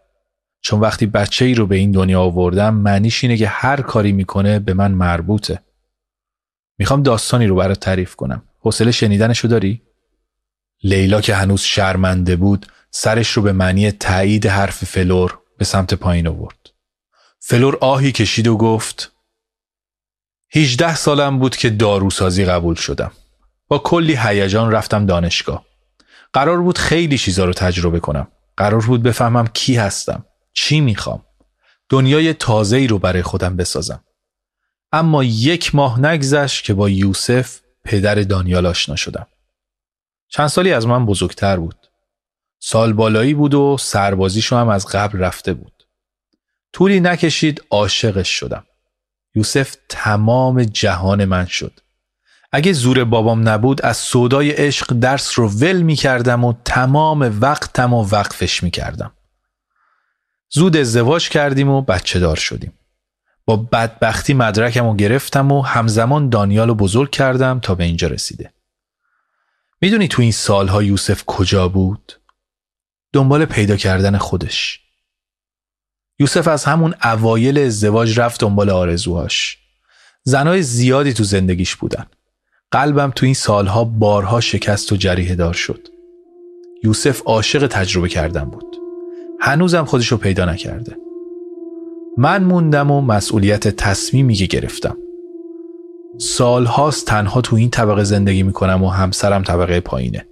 چون 0.61 0.81
وقتی 0.81 1.07
بچه 1.07 1.45
ای 1.45 1.54
رو 1.54 1.66
به 1.66 1.76
این 1.76 1.90
دنیا 1.90 2.21
آوردم 2.21 2.75
معنیش 2.75 3.25
اینه 3.25 3.37
که 3.37 3.49
هر 3.49 3.81
کاری 3.81 4.12
می‌کنه 4.12 4.59
به 4.59 4.75
من 4.75 4.90
مربوطه. 4.92 5.62
می‌خوام 6.78 7.02
داستانی 7.02 7.47
رو 7.47 7.57
برات 7.57 7.81
تعریف 7.81 8.16
کنم. 8.16 8.42
حوصله 8.61 8.90
شنیدنشو 8.90 9.49
داری؟ 9.49 9.83
لیلا 10.83 11.21
که 11.21 11.35
هنوز 11.35 11.61
شرمنده 11.61 12.37
بود 12.37 12.66
سرش 12.90 13.31
رو 13.31 13.42
به 13.42 13.52
معنی 13.52 13.90
تایید 13.90 14.47
حرف 14.47 14.85
فلور 14.85 15.38
به 15.59 15.64
سمت 15.64 15.95
پایین 15.95 16.26
آورد. 16.26 16.71
فلور 17.38 17.78
آهی 17.81 18.12
کشید 18.12 18.47
و 18.47 18.57
گفت 18.57 19.12
18 20.54 20.95
سالم 20.95 21.38
بود 21.38 21.57
که 21.57 21.71
داروسازی 21.71 22.45
قبول 22.45 22.75
شدم. 22.75 23.12
با 23.69 23.78
کلی 23.78 24.16
هیجان 24.16 24.73
رفتم 24.73 25.07
دانشگاه. 25.07 25.64
قرار 26.33 26.62
بود 26.62 26.78
خیلی 26.78 27.19
چیزا 27.19 27.45
رو 27.45 27.52
تجربه 27.52 28.00
کنم. 28.00 28.28
قرار 28.56 28.87
بود 28.87 29.02
بفهمم 29.02 29.47
کی 29.47 29.76
هستم 29.76 30.25
چی 30.52 30.80
می‌خوام. 30.80 31.25
دنیای 31.88 32.35
تازه 32.35 32.76
ای 32.76 32.87
رو 32.87 32.99
برای 32.99 33.23
خودم 33.23 33.56
بسازم. 33.56 34.04
اما 34.92 35.25
یک 35.25 35.75
ماه 35.75 36.00
نگذشت 36.00 36.64
که 36.64 36.75
با 36.75 36.88
یوسف 36.88 37.61
پدر 37.85 38.14
دانیال 38.14 38.66
آشنا 38.66 38.97
شدم. 38.97 39.26
چند 40.28 40.47
سالی 40.47 40.73
از 40.73 40.87
من 40.87 41.06
بزرگتر 41.06 41.56
بود. 41.56 41.90
سال 42.61 42.92
بالایی 42.92 43.35
بود 43.35 43.54
و 43.54 43.76
سربازیشو 43.80 44.56
هم 44.56 44.68
از 44.68 44.87
قبل 44.87 45.18
رفته 45.18 45.54
بود. 45.54 45.73
طولی 46.73 47.00
نکشید 47.00 47.64
عاشقش 47.71 48.28
شدم. 48.28 48.64
یوسف 49.35 49.76
تمام 49.88 50.64
جهان 50.64 51.25
من 51.25 51.47
شد. 51.47 51.80
اگه 52.52 52.73
زور 52.73 53.04
بابام 53.04 53.49
نبود 53.49 53.82
از 53.82 53.97
سودای 53.97 54.50
عشق 54.50 54.92
درس 54.92 55.38
رو 55.38 55.49
ول 55.49 55.82
می 55.82 55.97
کردم 55.97 56.44
و 56.44 56.54
تمام 56.64 57.38
وقتم 57.40 57.94
و 57.94 58.09
وقفش 58.09 58.62
می 58.62 58.71
کردم. 58.71 59.12
زود 60.50 60.76
ازدواج 60.76 61.28
کردیم 61.28 61.68
و 61.68 61.82
بچه 61.82 62.21
دار 62.21 62.37
شدیم. 62.37 62.73
با 63.44 63.56
بدبختی 63.56 64.35
مدرکم 64.35 64.85
رو 64.85 64.97
گرفتم 64.97 65.52
و 65.52 65.62
همزمان 65.62 66.28
دانیال 66.28 66.68
رو 66.68 66.75
بزرگ 66.75 67.11
کردم 67.11 67.61
تا 67.61 67.75
به 67.75 67.85
اینجا 67.85 68.09
رسیده. 68.09 68.52
می‌دونی 69.80 70.09
تو 70.09 70.23
این 70.23 70.32
سالها 70.32 70.82
یوسف 70.82 71.25
کجا 71.25 71.68
بود؟ 71.68 72.12
دنبال 73.12 73.44
پیدا 73.44 73.76
کردن 73.76 74.18
خودش. 74.18 74.80
یوسف 76.18 76.49
از 76.49 76.64
همون 76.64 76.94
اوایل 77.04 77.59
ازدواج 77.59 78.21
رفت 78.21 78.40
دنبال 78.40 78.71
آرزوهاش. 78.71 79.59
زنای 80.23 80.62
زیادی 80.62 81.12
تو 81.12 81.25
زندگیش 81.25 81.76
بودن. 81.76 82.06
قلبم 82.73 83.12
تو 83.17 83.26
این 83.26 83.35
سالها 83.35 83.85
بارها 83.85 84.41
شکست 84.41 84.93
و 84.93 84.97
جریه 84.97 85.35
دار 85.35 85.52
شد. 85.52 85.88
یوسف 86.85 87.23
عاشق 87.23 87.67
تجربه 87.67 88.09
کردن 88.09 88.45
بود. 88.45 88.76
هنوزم 89.41 89.85
خودشو 89.85 90.17
پیدا 90.17 90.45
نکرده. 90.45 90.97
من 92.17 92.45
موندم 92.45 92.91
و 92.91 93.00
مسئولیت 93.00 93.69
تصمیمی 93.69 94.35
که 94.35 94.47
گرفتم. 94.47 94.97
سالهاست 96.19 97.07
تنها 97.07 97.41
تو 97.41 97.57
این 97.57 97.71
طبقه 97.71 98.05
زندگی 98.05 98.43
می‌کنم 98.43 98.85
و 98.85 98.88
همسرم 98.88 99.43
طبقه 99.43 99.81
پایینه. 99.81 100.26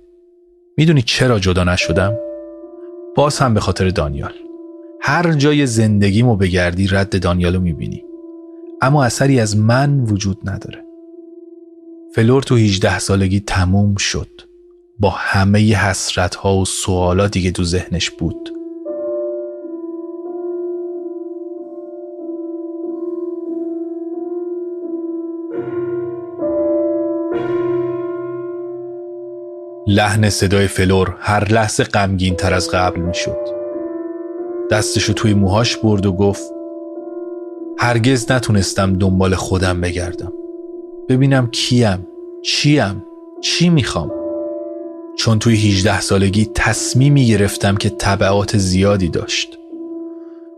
می‌دونی 0.76 1.02
چرا 1.02 1.38
جدا 1.38 1.64
نشدم؟ 1.64 2.16
باز 3.16 3.38
هم 3.38 3.54
به 3.54 3.60
خاطر 3.60 3.88
دانیال. 3.88 4.32
هر 5.00 5.32
جای 5.32 5.66
زندگیمو 5.66 6.36
بگردی 6.36 6.86
رد 6.86 7.22
دانیالو 7.22 7.60
می‌بینی. 7.60 8.04
اما 8.82 9.04
اثری 9.04 9.40
از 9.40 9.56
من 9.56 10.00
وجود 10.00 10.38
نداره. 10.44 10.89
فلور 12.14 12.42
تو 12.42 12.56
18 12.56 12.98
سالگی 12.98 13.40
تموم 13.40 13.96
شد. 13.96 14.40
با 14.98 15.10
همه 15.10 15.74
حسرت 15.74 16.34
ها 16.34 16.56
و 16.56 16.64
سوالاتی 16.64 17.42
که 17.42 17.50
تو 17.50 17.64
ذهنش 17.64 18.10
بود. 18.10 18.50
لحن 29.86 30.30
صدای 30.30 30.66
فلور 30.66 31.16
هر 31.18 31.52
لحظه 31.52 31.84
غمگین 31.84 32.36
تر 32.36 32.54
از 32.54 32.70
قبل 32.70 33.00
می 33.00 33.14
شد 33.14 33.38
دستشو 34.70 35.12
توی 35.12 35.34
موهاش 35.34 35.76
برد 35.76 36.06
و 36.06 36.12
گفت 36.12 36.52
هرگز 37.78 38.32
نتونستم 38.32 38.92
دنبال 38.92 39.34
خودم 39.34 39.80
بگردم. 39.80 40.39
ببینم 41.10 41.46
کیم 41.46 42.06
چیم 42.42 43.04
چی 43.40 43.68
می‌خوام. 43.68 44.12
چون 45.18 45.38
توی 45.38 45.54
18 45.54 46.00
سالگی 46.00 46.50
تصمیمی 46.54 47.26
گرفتم 47.26 47.76
که 47.76 47.88
طبعات 47.88 48.56
زیادی 48.56 49.08
داشت. 49.08 49.58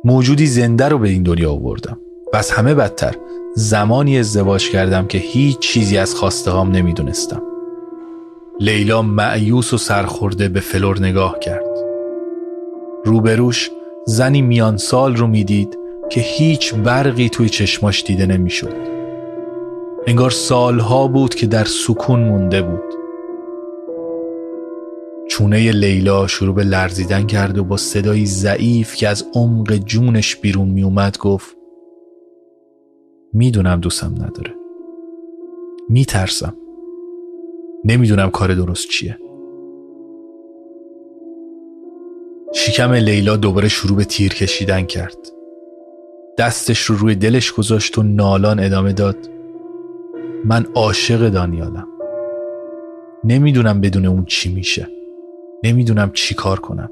موجودی 0.05 0.47
زنده 0.47 0.89
رو 0.89 0.99
به 0.99 1.09
این 1.09 1.23
دنیا 1.23 1.53
آوردم. 1.53 1.99
و 2.33 2.37
از 2.37 2.51
همه 2.51 2.75
بدتر. 2.75 3.15
زمانی 3.55 4.19
ازدواج 4.19 4.71
کردم 4.71 5.07
که 5.07 5.19
هیچ 5.19 5.59
چیزی 5.59 5.99
از 5.99 6.15
خواسته 6.15 6.51
هام 6.51 6.71
نمی‌دونستم. 6.71 7.43
لیلا 8.61 9.03
معیوس 9.03 9.75
و 9.75 9.79
سرخورده 9.79 10.49
به 10.49 10.61
فلور 10.61 11.01
نگاه 11.01 11.39
کرد. 11.39 11.65
روبروش 13.05 13.71
زنی 14.07 14.43
میان 14.43 14.77
سال 14.77 15.17
رو 15.17 15.27
می‌دید 15.27 15.79
که 16.11 16.21
هیچ 16.21 16.75
برقی 16.75 17.29
توی 17.29 17.49
چشماش 17.49 18.05
دیده 18.05 18.27
نمی‌شد. 18.27 18.92
انگار 20.07 20.31
سالها 20.31 21.09
بود 21.09 21.35
که 21.35 21.47
در 21.47 21.65
سکون 21.65 22.21
مونده 22.21 22.63
بود. 22.63 22.95
چونه 25.29 25.73
لیلا 25.73 26.27
شروع 26.27 26.55
به 26.55 26.65
لرزیدن 26.65 27.27
کرد 27.27 27.59
و 27.59 27.65
با 27.65 27.77
صدایی 27.77 28.27
ضعیف 28.27 28.95
که 28.95 29.09
از 29.09 29.25
عمق 29.35 29.77
جونش 29.77 30.37
بیرون 30.37 30.69
می 30.69 30.83
اومد 30.83 31.19
گفت 31.19 31.57
می‌دونم 33.33 33.81
دوستم 33.81 34.15
نداره. 34.15 34.55
میترسم. 35.89 36.55
نمی‌دونم 37.85 38.31
کار 38.31 38.55
درست 38.55 38.89
چیه. 38.89 39.19
شکم 42.55 42.93
لیلا 42.93 43.37
دوباره 43.37 43.69
شروع 43.69 43.97
به 43.97 44.05
تیر 44.05 44.35
کشیدن 44.35 44.83
کرد. 44.83 45.19
دستش 46.39 46.81
رو 46.81 46.97
روی 46.97 47.15
دلش 47.15 47.53
گذاشت 47.53 47.99
و 47.99 48.03
نالان 48.03 48.61
ادامه 48.61 48.93
داد. 48.93 49.17
من 50.45 50.67
عاشق 50.75 51.29
دانیالم. 51.29 51.87
نمی‌دونم 53.25 53.81
بدون 53.81 54.07
اون 54.07 54.25
چی 54.25 54.55
میشه. 54.55 54.89
نمی‌دونم 55.65 56.11
چی 56.13 56.35
کار 56.35 56.61
کنم. 56.61 56.89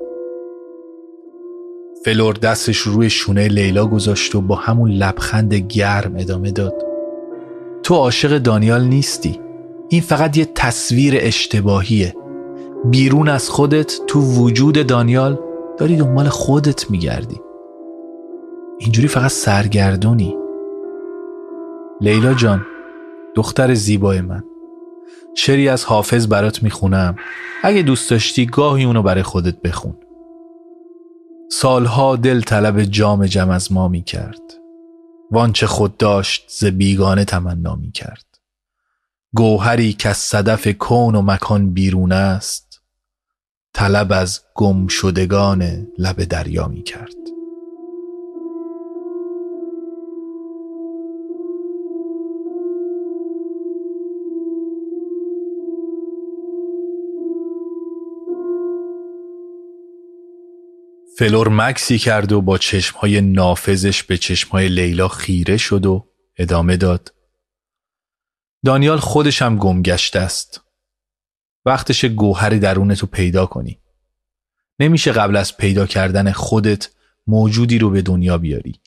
فلور 2.05 2.35
دستش 2.35 2.79
روی 2.79 3.11
شونه 3.11 3.49
لیلا 3.49 3.87
گذاشت 3.87 4.35
و 4.35 4.41
با 4.41 4.55
همون 4.55 4.91
لبخند 4.91 5.55
گرم 5.55 6.17
ادامه 6.19 6.51
داد. 6.51 6.75
تو 7.83 7.95
عاشق 7.95 8.39
دانیال 8.39 8.85
نیستی. 8.85 9.41
این 9.89 10.01
فقط 10.01 10.37
یه 10.37 10.45
تصویر 10.55 11.15
اشتباهیه. 11.17 12.15
بیرون 12.85 13.29
از 13.29 13.49
خودت 13.49 14.01
تو 14.07 14.21
وجود 14.21 14.87
دانیال 14.87 15.39
داری 15.79 15.97
دنبال 15.97 16.29
خودت 16.29 16.91
میگردی. 16.91 17.41
اینجوری 18.79 19.09
فقط 19.09 19.31
سرگردونی. 19.31 20.37
لیلا 22.01 22.35
جان 22.35 22.67
دختر 23.35 23.75
زیبای 23.75 24.21
من. 24.21 24.43
شری 25.37 25.69
از 25.69 25.85
حافظ 25.85 26.27
برات 26.27 26.63
می‌خونم. 26.63 27.17
اگه 27.63 27.83
دوست 27.83 28.11
داشتی 28.11 28.47
گاهی 28.47 28.85
اونو 28.85 29.03
برای 29.03 29.23
خودت 29.23 29.63
بخون. 29.63 29.97
سالها 31.51 32.17
دل 32.17 32.41
طلب 32.41 32.83
جام 32.83 33.27
جم 33.27 33.51
از 33.51 33.73
ما 33.73 33.89
می‌کرد. 33.89 34.41
وانچه 35.31 35.67
خود 35.67 35.97
داشت 35.97 36.45
ز 36.49 36.65
بیگانه 36.65 37.25
تمنا 37.25 37.75
می‌کرد. 37.75 38.25
گوهری 39.35 39.93
که 39.93 40.09
از 40.09 40.17
صدف 40.17 40.69
کون 40.69 41.15
و 41.15 41.23
مکان 41.23 41.73
بیرون 41.73 42.13
است. 42.13 42.83
طلب 43.75 44.13
از 44.13 44.41
گم 44.55 44.87
شدگان 44.87 45.87
لب 45.99 46.25
دریا 46.25 46.69
می‌کرد. 46.69 47.30
فلور 61.21 61.49
مکسی 61.49 61.99
کرد 61.99 62.33
و 62.33 62.41
با 62.41 62.59
چشمهای 62.59 63.21
نافذش 63.21 64.03
به 64.03 64.19
چشمهای 64.19 64.69
لیلا 64.69 65.09
خیره 65.09 65.57
شد 65.57 65.87
و 65.87 66.09
ادامه 66.37 66.77
داد. 66.77 67.15
دانیال 68.65 68.99
خودش 68.99 69.43
هم 69.43 69.57
گم 69.57 69.83
گشته 69.83 70.19
است. 70.19 70.61
وقتش 71.65 72.05
گوهر 72.05 72.51
درونتو 72.51 73.07
پیدا 73.07 73.47
کنی. 73.47 73.81
نمیشه 74.79 75.13
قبل 75.13 75.37
از 75.37 75.57
پیدا 75.57 75.87
کردن 75.87 76.33
خودت 76.33 76.89
موجودی 77.27 77.79
رو 77.79 77.91
به 77.91 78.03
دنیا 78.03 78.39
بیاری. 78.39 78.81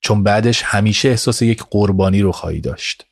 چون 0.00 0.22
بعدش 0.22 0.62
همیشه 0.62 1.08
احساس 1.08 1.42
یک 1.42 1.62
قربانی 1.70 2.22
رو 2.22 2.32
خواهی 2.32 2.60
داشت. 2.60 3.06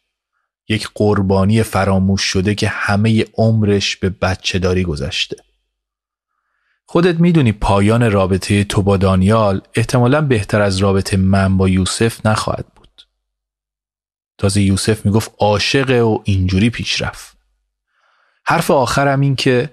یک 0.69 0.89
قربانی 0.95 1.63
فراموش 1.63 2.23
شده 2.23 2.55
که 2.55 2.69
همه 2.69 3.25
عمرش 3.35 3.97
به 3.97 4.11
بچه 4.11 4.59
داری 4.59 4.83
گذشته. 4.83 5.52
خودت 6.93 7.21
می‌دونی 7.21 7.53
پایان 7.53 8.11
رابطه 8.11 8.65
تو 8.65 8.83
با 8.83 8.97
دانیال 8.97 9.61
احتمالا 9.75 10.21
بهتر 10.21 10.63
از 10.63 10.79
رابطه 10.79 11.17
من 11.17 11.57
با 11.57 11.69
یوسف 11.69 12.27
نخواهد 12.27 12.67
بود. 12.77 13.03
تازه 14.39 14.63
یوسف 14.63 15.07
می‌گفت 15.07 15.33
عاشقه 15.39 16.01
و 16.01 16.19
اینجوری 16.25 16.71
پیش 16.71 17.03
رفت. 17.03 17.37
حرف 18.45 18.71
آخرم 18.71 19.21
این 19.21 19.37
که 19.37 19.71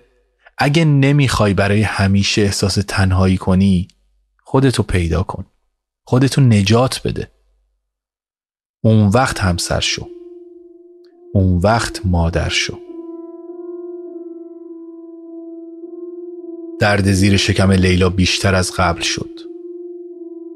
اگه 0.58 0.86
نمی‌خوای 0.86 1.54
برای 1.54 1.82
همیشه 1.82 2.42
احساس 2.42 2.76
تنهایی 2.88 3.38
کنی 3.38 3.88
خودتو 4.44 4.84
پیدا 4.84 5.24
کن. 5.24 5.46
خودتو 6.04 6.42
نجات 6.42 7.02
بده. 7.06 7.32
اون 8.84 9.08
وقت 9.08 9.40
همسر 9.40 9.80
شو. 9.80 10.08
اون 11.34 11.58
وقت 11.58 12.06
مادر 12.06 12.50
شو. 12.50 12.89
درد 16.80 17.12
زیر 17.12 17.38
شکم 17.38 17.72
لیلا 17.72 18.10
بیشتر 18.10 18.56
از 18.56 18.72
قبل 18.72 19.02
شد 19.02 19.40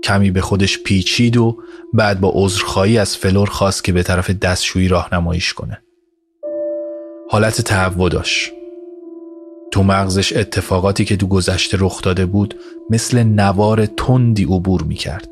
کمی 0.03 0.31
به 0.31 0.41
خودش 0.41 0.79
پیچید 0.79 1.37
و 1.37 1.57
بعد 1.93 2.19
با 2.19 2.31
عذرخواهی 2.35 2.97
از 2.97 3.17
فلور 3.17 3.49
خواست 3.49 3.83
که 3.83 3.91
به 3.91 4.03
طرف 4.03 4.29
دستشویی 4.29 4.87
راهنماییش 4.87 5.53
کنه 5.53 5.81
حالت 7.29 7.61
تهوع 7.61 8.09
داشت 8.09 8.51
تو 9.73 9.83
مغزش 9.83 10.33
اتفاقاتی 10.33 11.05
که 11.05 11.17
تو 11.17 11.27
گذشته 11.27 11.77
رخ 11.81 12.01
داده 12.01 12.25
بود 12.25 12.55
مثل 12.89 13.23
نوار 13.23 13.85
تندی 13.85 14.43
عبور 14.43 14.83
می 14.83 14.95
کرد. 14.95 15.29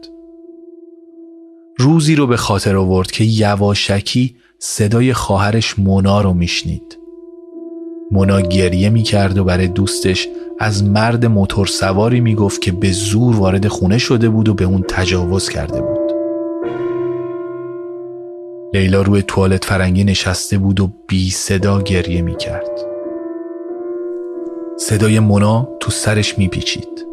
روزی 1.78 2.16
رو 2.16 2.28
به 2.28 2.38
خاطر 2.38 2.76
آورد 2.76 3.12
که 3.12 3.24
یواشکی 3.24 4.36
صدای 4.60 5.14
خواهرش 5.14 5.80
مونا 5.80 6.22
رو 6.22 6.34
میشنید. 6.34 7.01
مونا 8.12 8.42
گریه 8.42 8.90
می 8.90 9.04
کرد 9.04 9.38
و 9.38 9.44
برای 9.44 9.68
دوستش 9.68 10.28
از 10.60 10.84
مرد 10.84 11.26
موتور 11.26 11.68
سواری 11.68 12.20
می‌گفت 12.20 12.62
که 12.62 12.72
به 12.72 12.92
زور 12.92 13.36
وارد 13.36 13.68
خونه 13.68 13.98
شده 13.98 14.30
بود 14.30 14.50
و 14.50 14.54
به 14.54 14.66
اون 14.66 14.84
تجاوز 14.88 15.50
کرده 15.50 15.82
بود 15.82 16.12
لیلا 18.74 19.02
روی 19.02 19.22
توالت 19.22 19.66
فرنگی 19.66 20.04
نشسته 20.04 20.58
بود 20.58 20.80
و 20.80 20.90
بی 21.08 21.30
صدا 21.30 21.82
گریه 21.82 22.22
می 22.22 22.36
کرد. 22.36 22.72
صدای 24.78 25.20
مونا 25.20 25.70
تو 25.80 25.92
سرش 25.92 26.38
میپیچید. 26.38 27.06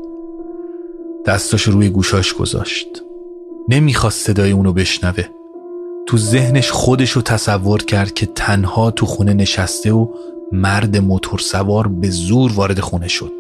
دستاش 1.26 1.62
روی 1.62 1.88
گوشاش 1.88 2.34
گذاشت. 2.34 2.88
نمی‌خواست 3.68 4.26
صدای 4.26 4.50
اونو 4.50 4.72
بشنوه. 4.72 5.24
تو 6.06 6.16
ذهنش 6.16 6.70
خودش 6.70 7.10
رو 7.10 7.22
تصور 7.22 7.82
کرد 7.82 8.14
که 8.14 8.26
تنها 8.26 8.90
تو 8.90 9.06
خونه 9.06 9.34
نشسته 9.34 9.92
و 9.92 10.08
مرد 10.52 10.96
موتور 10.96 11.38
سوار 11.38 11.88
به 11.88 12.10
زور 12.10 12.52
وارد 12.54 12.80
خونه 12.80 13.08
شد. 13.08 13.32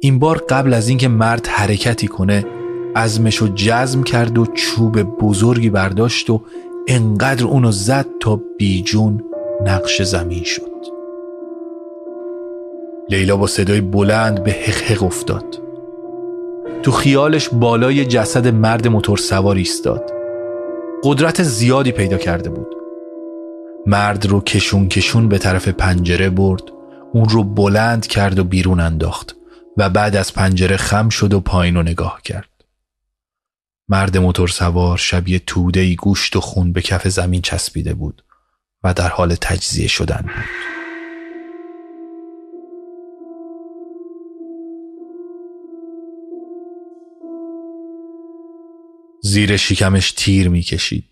این 0.00 0.18
بار 0.18 0.44
قبل 0.48 0.74
از 0.74 0.88
اینکه 0.88 1.08
مرد 1.08 1.46
حرکتی 1.46 2.08
کنه 2.08 2.44
ازمش 2.94 3.36
رو 3.36 3.48
جزم 3.54 4.02
کرد 4.02 4.38
و 4.38 4.46
چوب 4.46 5.02
بزرگی 5.02 5.70
برداشت 5.70 6.30
و 6.30 6.40
انقدر 6.88 7.44
اونو 7.44 7.70
زد 7.72 8.06
تا 8.20 8.40
بیجون 8.58 9.24
نقش 9.64 10.02
زمین 10.02 10.44
شد. 10.44 10.72
لیلا 13.10 13.36
با 13.36 13.46
صدای 13.46 13.80
بلند 13.80 14.44
به 14.44 14.50
حق 14.52 15.02
افتاد. 15.02 15.58
تو 16.82 16.90
خیالش 16.90 17.48
بالای 17.48 18.04
جسد 18.04 18.46
مرد 18.48 18.88
موتور 18.88 19.18
سوار 19.18 19.56
ایستاد. 19.56 20.12
قدرت 21.04 21.42
زیادی 21.42 21.92
پیدا 21.92 22.16
کرده 22.16 22.50
بود. 22.50 22.81
مرد 23.86 24.26
رو 24.26 24.40
کشون 24.40 24.88
کشون 24.88 25.28
به 25.28 25.38
طرف 25.38 25.68
پنجره 25.68 26.30
برد. 26.30 26.62
اون 27.12 27.28
رو 27.28 27.44
بلند 27.44 28.06
کرد 28.06 28.38
و 28.38 28.44
بیرون 28.44 28.80
انداخت 28.80 29.36
و 29.76 29.90
بعد 29.90 30.16
از 30.16 30.34
پنجره 30.34 30.76
خم 30.76 31.08
شد 31.08 31.32
و 31.32 31.40
پایین 31.40 31.74
رو 31.74 31.82
نگاه 31.82 32.20
کرد. 32.24 32.48
مرد 33.88 34.18
موتور 34.18 34.48
سوار 34.48 34.98
شبیه 34.98 35.38
توده 35.38 35.94
گوشت 35.94 36.36
و 36.36 36.40
خون 36.40 36.72
به 36.72 36.82
کف 36.82 37.08
زمین 37.08 37.42
چسبیده 37.42 37.94
بود 37.94 38.24
و 38.84 38.94
در 38.94 39.08
حال 39.08 39.34
تجزیه 39.34 39.88
شدن 39.88 40.22
بود. 40.22 40.44
زیر 49.22 49.56
شکمش 49.56 50.12
تیر 50.12 50.48
می‌کشید. 50.48 51.11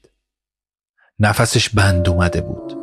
نفسش 1.20 1.68
بند 1.68 2.08
اومده 2.08 2.40
بود. 2.40 2.76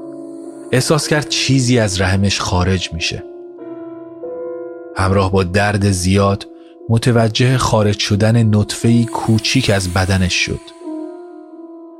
احساس 0.71 1.07
کرد 1.07 1.29
چیزی 1.29 1.79
از 1.79 2.01
رحمش 2.01 2.39
خارج 2.39 2.93
میشه. 2.93 3.23
همراه 4.97 5.31
با 5.31 5.43
درد 5.43 5.91
زیاد 5.91 6.47
متوجه 6.89 7.57
خارج 7.57 7.99
شدن 7.99 8.55
نطفه 8.55 9.05
کوچیک 9.05 9.69
از 9.69 9.93
بدنش 9.93 10.33
شد. 10.33 10.59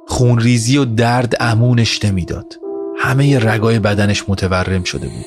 خونریزی 0.08 0.78
و 0.78 0.86
درد 0.86 1.36
امونش 1.40 2.06
نمی‌داد. 2.06 2.54
همه 3.00 3.40
رگای 3.40 3.80
بدنش 3.80 4.24
متورم 4.28 4.84
شده 4.84 5.08
بود. 5.08 5.26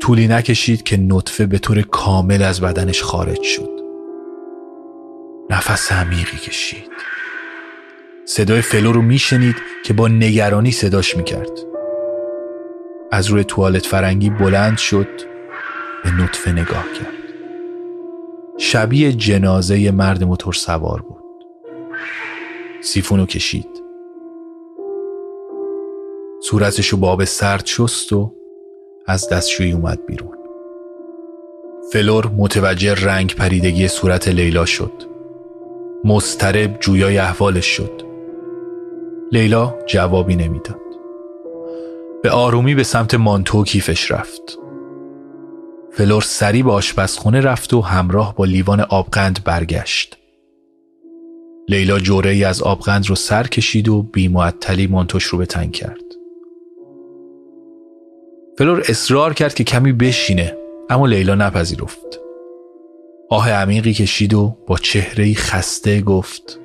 طولی 0.00 0.28
نکشید 0.28 0.82
که 0.82 0.96
نطفه 0.96 1.46
به 1.46 1.58
طور 1.58 1.82
کامل 1.82 2.42
از 2.42 2.60
بدنش 2.60 3.02
خارج 3.02 3.42
شد. 3.42 3.70
نفس 5.50 5.92
عمیقی 5.92 6.36
کشید. 6.36 7.11
صدای 8.34 8.60
فلو 8.60 8.92
رو 8.92 9.02
میشنید 9.02 9.56
که 9.84 9.94
با 9.94 10.08
نگرانی 10.08 10.70
صداش 10.70 11.16
می‌کرد. 11.16 11.50
از 13.10 13.26
روی 13.26 13.44
توالت 13.44 13.86
فرنگی 13.86 14.30
بلند 14.30 14.78
شد 14.78 15.08
به 16.04 16.10
نطفه 16.10 16.52
نگاه 16.52 16.84
کرد. 17.00 17.14
شبیه 18.58 19.12
جنازه 19.12 19.90
مرد 19.90 20.24
موتور 20.24 20.54
سوار 20.54 21.02
بود. 21.02 21.22
سیفونو 22.80 23.26
کشید. 23.26 23.68
صورتشو 26.42 26.96
با 26.96 27.08
آب 27.08 27.24
سرد 27.24 27.66
شست 27.66 28.12
و 28.12 28.32
از 29.06 29.28
دستشویی 29.28 29.72
اومد 29.72 30.06
بیرون. 30.06 30.36
فلور 31.92 32.26
متوجه 32.26 32.94
رنگ 32.94 33.34
پریدگی 33.34 33.88
صورت 33.88 34.28
لیلا 34.28 34.64
شد. 34.64 34.92
مضطرب 36.04 36.80
جویای 36.80 37.18
احوالش 37.18 37.66
شد. 37.66 38.11
لیلا 39.32 39.74
جوابی 39.86 40.36
نمی‌داد. 40.36 40.80
به 42.22 42.30
آرومی 42.30 42.74
به 42.74 42.82
سمت 42.82 43.14
مانتو 43.14 43.54
و 43.54 43.64
کیفش 43.64 44.10
رفت. 44.10 44.58
فلور 45.90 46.22
سریع 46.22 46.62
به 46.62 46.72
آشپزخونه 46.72 47.40
رفت 47.40 47.74
و 47.74 47.80
همراه 47.80 48.34
با 48.34 48.44
لیوان 48.44 48.80
آبقند 48.80 49.44
برگشت. 49.44 50.18
لیلا 51.68 51.98
جرعه 51.98 52.30
ای 52.30 52.44
از 52.44 52.62
آبقند 52.62 53.06
رو 53.06 53.14
سر 53.14 53.46
کشید 53.46 53.88
و 53.88 54.02
بی‌معطلی 54.02 54.86
مانتوش 54.86 55.24
رو 55.24 55.38
به 55.38 55.46
تن 55.46 55.72
کرد. 55.72 56.04
فلور 58.58 58.82
اصرار 58.88 59.34
کرد 59.34 59.54
که 59.54 59.64
کمی 59.64 59.92
بشینه 59.92 60.56
اما 60.90 61.06
لیلا 61.06 61.34
نپذیرفت. 61.34 62.20
آه 63.30 63.50
عمیقی 63.50 63.92
کشید 63.92 64.34
و 64.34 64.56
با 64.66 64.76
چهره 64.76 65.34
خسته 65.34 66.00
گفت 66.00 66.60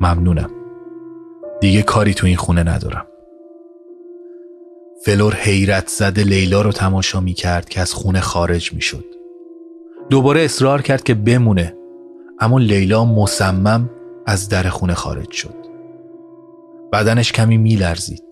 ممنونم. 0.00 0.57
دیگه 1.60 1.82
کاری 1.82 2.14
تو 2.14 2.26
این 2.26 2.36
خونه 2.36 2.62
ندارم 2.62 3.06
فلور 5.04 5.34
حیرت 5.34 5.88
زده 5.88 6.24
لیلا 6.24 6.62
رو 6.62 6.72
تماشا 6.72 7.20
می 7.20 7.32
کرد 7.32 7.68
که 7.68 7.80
از 7.80 7.92
خونه 7.92 8.20
خارج 8.20 8.72
می 8.72 8.80
شد. 8.80 9.04
دوباره 10.10 10.44
اصرار 10.44 10.82
کرد 10.82 11.02
که 11.02 11.14
بمونه 11.14 11.76
اما 12.40 12.58
لیلا 12.58 13.04
مصمم 13.04 13.90
از 14.26 14.48
در 14.48 14.68
خونه 14.68 14.94
خارج 14.94 15.30
شد. 15.30 15.54
بدنش 16.92 17.32
کمی 17.32 17.56
می 17.58 17.76
لرزید 17.76 18.24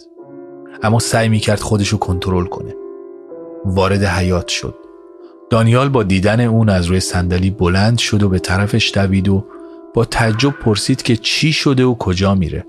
اما 0.82 0.98
سعی 0.98 1.28
می 1.28 1.38
کرد 1.38 1.60
خودشو 1.60 1.98
کنترل 1.98 2.46
کنه. 2.46 2.74
وارد 3.64 4.04
حیات 4.04 4.48
شد. 4.48 4.74
دانیال 5.50 5.88
با 5.88 6.02
دیدن 6.02 6.40
اون 6.40 6.68
از 6.68 6.86
روی 6.86 7.00
صندلی 7.00 7.50
بلند 7.50 7.98
شد 7.98 8.22
و 8.22 8.28
به 8.28 8.38
طرفش 8.38 8.92
دوید 8.94 9.28
و 9.28 9.44
با 9.94 10.04
تعجب 10.04 10.50
پرسید 10.50 11.02
که 11.02 11.16
چی 11.16 11.52
شده 11.52 11.84
و 11.84 11.94
کجا 11.94 12.34
میره. 12.34 12.64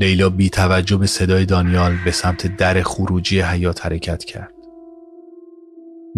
لیلا 0.00 0.30
بی 0.30 0.50
توجه 0.50 0.96
به 0.96 1.06
صدای 1.06 1.44
دانیال 1.44 1.92
به 2.04 2.10
سمت 2.10 2.56
در 2.56 2.82
خروجی 2.82 3.40
حیات 3.40 3.86
حرکت 3.86 4.24
کرد. 4.24 4.52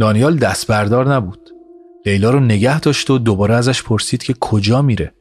دانیال 0.01 0.37
دست 0.37 0.67
بردار 0.67 1.15
نبود. 1.15 1.51
لیلا 2.07 2.31
رو 2.31 2.41
نگه 2.41 2.81
داشت 2.81 3.11
و 3.11 3.19
دوباره 3.19 3.55
ازش 3.55 3.83
پرسید 3.83 4.23
که 4.23 4.35
کجا 4.41 4.83
میره. 4.83 5.15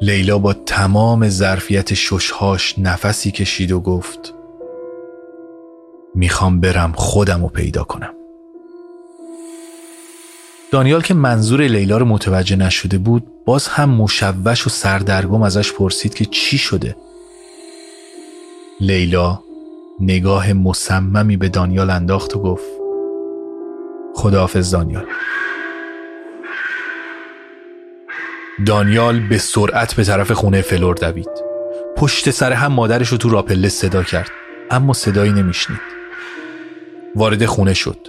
لیلا 0.00 0.38
با 0.38 0.52
تمام 0.52 1.28
ظرفیت 1.28 1.94
ششهاش 1.94 2.78
نفسی 2.78 3.30
کشید 3.30 3.72
و 3.72 3.80
گفت 3.80 4.34
می‌خوام 6.14 6.60
برم 6.60 6.92
خودم 6.92 7.42
رو 7.42 7.48
پیدا 7.48 7.84
کنم. 7.84 8.14
دانیال 10.70 11.02
که 11.02 11.14
منظور 11.14 11.62
لیلا 11.62 11.98
رو 11.98 12.04
متوجه 12.04 12.56
نشده 12.56 12.98
بود 12.98 13.44
باز 13.44 13.68
هم 13.68 13.90
مشوش 13.90 14.66
و 14.66 14.70
سردرگم 14.70 15.42
ازش 15.42 15.72
پرسید 15.72 16.14
که 16.14 16.24
چی 16.24 16.58
شده 16.58 16.96
لیلا 18.80 19.42
نگاه 20.00 20.52
مصممی 20.52 21.36
به 21.36 21.48
دانیال 21.48 21.90
انداخت 21.90 22.36
و 22.36 22.42
گفت 22.42 22.64
خداحافظ 24.14 24.70
دانیال. 24.70 25.06
دانیال 28.66 29.20
به 29.20 29.38
سرعت 29.38 29.94
به 29.94 30.04
طرف 30.04 30.32
خونه 30.32 30.60
فلور 30.60 30.94
دوید. 30.94 31.28
پشت 31.96 32.30
سر 32.30 32.52
هم 32.52 32.72
مادرش 32.72 33.08
رو 33.08 33.18
تو 33.18 33.28
راه‌پله 33.28 33.68
صدا 33.68 34.02
کرد 34.02 34.30
اما 34.70 34.92
صدایی 34.92 35.32
نمیشنید. 35.32 35.80
وارد 37.16 37.46
خونه 37.46 37.74
شد. 37.74 38.08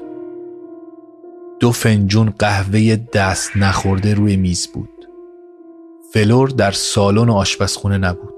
دو 1.60 1.72
فنجون 1.72 2.34
قهوه 2.40 2.96
دست 3.14 3.58
نخورده 3.58 4.14
روی 4.14 4.36
میز 4.36 4.68
بود. 4.68 4.90
فلور 6.14 6.50
در 6.50 6.72
سالن 6.72 7.30
آشپزخونه 7.30 7.98
نبود. 7.98 8.33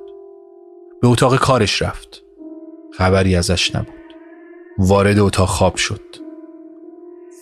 به 1.05 1.09
اتاق 1.09 1.35
کارش 1.35 1.81
رفت. 1.81 2.23
خبری 2.97 3.35
ازش 3.35 3.75
نبود. 3.75 3.95
وارد 4.77 5.19
اتاق 5.19 5.49
خواب 5.49 5.75
شد. 5.75 6.01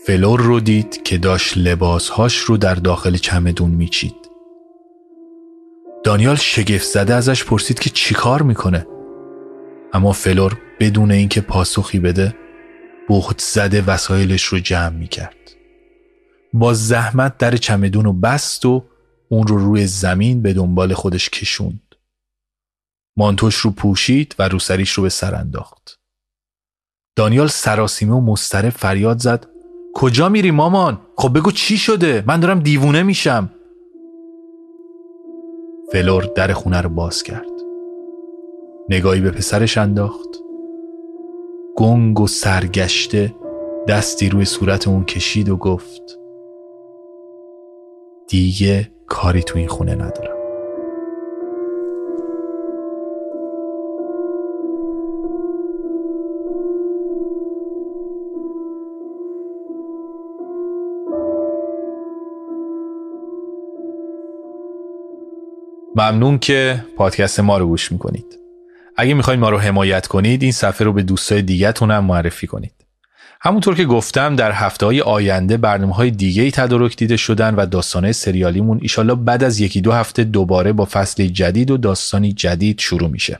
فلور 0.05 0.41
رو 0.41 0.59
دید 0.59 1.03
که 1.03 1.17
داشت 1.17 1.57
لباسهاش 1.57 2.37
رو 2.37 2.57
در 2.57 2.75
داخل 2.75 3.17
چمدون 3.17 3.71
میچید. 3.71 4.15
دانیال 6.03 6.35
شگفت 6.35 6.83
زده 6.83 7.13
ازش 7.13 7.43
پرسید 7.43 7.79
که 7.79 7.89
چیکار 7.89 8.41
می‌کنه؟ 8.41 8.87
اما 9.93 10.11
فلور 10.11 10.57
بدون 10.79 11.11
اینکه 11.11 11.41
پاسخی 11.41 11.99
بده 11.99 12.35
بهت 13.09 13.41
زده 13.41 13.81
وسایلش 13.81 14.43
رو 14.43 14.59
جمع 14.59 14.95
می‌کرد. 14.95 15.55
با 16.53 16.73
زحمت 16.73 17.37
در 17.37 17.57
چمدون 17.57 18.05
رو 18.05 18.13
بست 18.13 18.65
و 18.65 18.83
اون 19.29 19.47
رو 19.47 19.57
روی 19.57 19.87
زمین 19.87 20.41
به 20.41 20.53
دنبال 20.53 20.93
خودش 20.93 21.29
کشوند. 21.29 21.82
مانتوش 23.17 23.55
رو 23.55 23.71
پوشید 23.71 24.35
و 24.39 24.49
روسریش 24.49 24.91
رو 24.91 25.03
به 25.03 25.09
سر 25.09 25.35
انداخت. 25.35 25.99
دانیال 27.15 27.47
سراسیمه 27.47 28.15
و 28.15 28.21
مستره 28.21 28.69
فریاد 28.69 29.19
زد 29.19 29.47
کجا 29.93 30.29
میری 30.29 30.51
مامان؟ 30.51 31.01
خب 31.15 31.37
بگو 31.37 31.51
چی 31.51 31.77
شده؟ 31.77 32.23
من 32.27 32.39
دارم 32.39 32.59
دیوونه 32.59 33.03
میشم. 33.03 33.49
فلور 35.91 36.23
در 36.35 36.53
خونه 36.53 36.81
رو 36.81 36.89
باز 36.89 37.23
کرد. 37.23 37.45
نگاهی 38.89 39.21
به 39.21 39.31
پسرش 39.31 39.77
انداخت. 39.77 40.29
گنگ 41.75 42.19
و 42.19 42.27
سرگشته 42.27 43.35
دستی 43.87 44.29
روی 44.29 44.45
صورت 44.45 44.87
اون 44.87 45.05
کشید 45.05 45.49
و 45.49 45.57
گفت 45.57 46.19
دیگه 48.27 48.91
کاری 49.07 49.43
تو 49.43 49.57
این 49.59 49.67
خونه 49.67 49.95
ندارم. 49.95 50.42
ممنون 66.03 66.39
که 66.39 66.85
پادکست 66.97 67.39
ما 67.39 67.57
رو 67.57 67.67
گوش 67.67 67.91
می‌کنید. 67.91 68.25
اگه 68.97 69.13
می‌خواید 69.13 69.39
ما 69.39 69.49
رو 69.49 69.57
حمایت 69.57 70.07
کنید 70.07 70.43
این 70.43 70.51
صفحه 70.51 70.85
رو 70.85 70.93
به 70.93 71.03
دوستای 71.03 71.41
دیگهتون 71.41 71.91
هم 71.91 72.05
معرفی 72.05 72.47
کنید. 72.47 72.73
همونطور 73.41 73.75
که 73.75 73.85
گفتم 73.85 74.35
در 74.35 74.51
هفته 74.51 74.85
های 74.85 75.01
آینده 75.01 75.57
برنامه 75.57 75.95
های 75.95 76.11
دیگه 76.11 76.43
ای 76.43 76.51
تدارک 76.51 76.97
دیده 76.97 77.17
شدن 77.17 77.55
و 77.55 77.65
داستان 77.65 78.11
سریالیمون 78.11 78.79
ایشالله 78.81 79.15
بعد 79.15 79.43
از 79.43 79.59
یکی 79.59 79.81
دو 79.81 79.91
هفته 79.91 80.23
دوباره 80.23 80.73
با 80.73 80.85
فصل 80.85 81.27
جدید 81.27 81.71
و 81.71 81.77
داستانی 81.77 82.33
جدید 82.33 82.79
شروع 82.79 83.09
میشه. 83.09 83.39